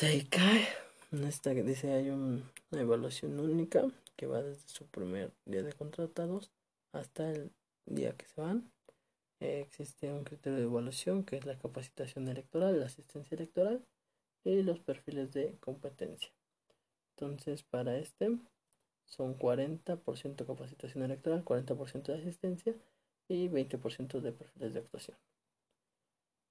En 0.00 0.87
esta 1.10 1.54
que 1.54 1.62
dice 1.62 1.92
hay 1.92 2.10
una 2.10 2.42
evaluación 2.72 3.40
única 3.40 3.86
que 4.16 4.26
va 4.26 4.42
desde 4.42 4.68
su 4.68 4.86
primer 4.86 5.32
día 5.46 5.62
de 5.62 5.72
contratados 5.72 6.50
hasta 6.92 7.30
el 7.30 7.50
día 7.86 8.16
que 8.16 8.26
se 8.26 8.40
van. 8.40 8.70
Existe 9.40 10.12
un 10.12 10.24
criterio 10.24 10.58
de 10.58 10.64
evaluación 10.64 11.24
que 11.24 11.36
es 11.36 11.46
la 11.46 11.58
capacitación 11.58 12.28
electoral, 12.28 12.80
la 12.80 12.86
asistencia 12.86 13.36
electoral 13.36 13.84
y 14.44 14.62
los 14.62 14.80
perfiles 14.80 15.32
de 15.32 15.56
competencia. 15.60 16.30
Entonces, 17.16 17.62
para 17.62 17.96
este 17.98 18.36
son 19.06 19.38
40% 19.38 20.46
capacitación 20.46 21.04
electoral, 21.04 21.44
40% 21.44 22.12
de 22.12 22.18
asistencia 22.18 22.74
y 23.28 23.48
20% 23.48 24.20
de 24.20 24.32
perfiles 24.32 24.74
de 24.74 24.80
actuación. 24.80 25.16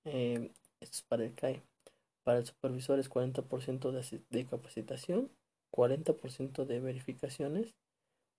Eh, 0.06 0.52
esto 0.80 0.98
es 0.98 1.02
para 1.04 1.26
el 1.26 1.36
CAE. 1.36 1.62
Para 2.28 2.40
el 2.40 2.46
supervisor 2.46 3.00
es 3.00 3.10
40% 3.10 3.92
de, 3.92 4.22
de 4.30 4.46
capacitación 4.46 5.32
40% 5.72 6.66
de 6.66 6.82
verificaciones, 6.82 7.74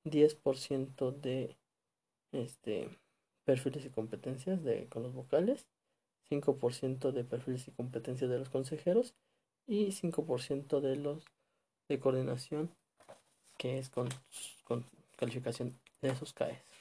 10% 0.05 1.11
de 1.13 1.57
este, 2.33 2.99
perfiles 3.47 3.87
y 3.87 3.89
competencias 3.89 4.63
de, 4.63 4.89
con 4.89 5.05
los 5.05 5.15
vocales, 5.15 5.67
5% 6.29 7.13
de 7.13 7.25
perfiles 7.25 7.67
y 7.67 7.71
competencias 7.71 8.29
de 8.29 8.39
los 8.39 8.51
consejeros 8.51 9.15
y 9.67 9.93
5% 9.93 10.81
de 10.81 10.97
los 10.97 11.25
de 11.89 11.99
coordinación 11.99 12.71
que 13.57 13.79
es 13.79 13.89
con, 13.89 14.11
con 14.65 14.85
calificación 15.17 15.81
de 16.03 16.11
esos 16.11 16.35
CAEs. 16.35 16.78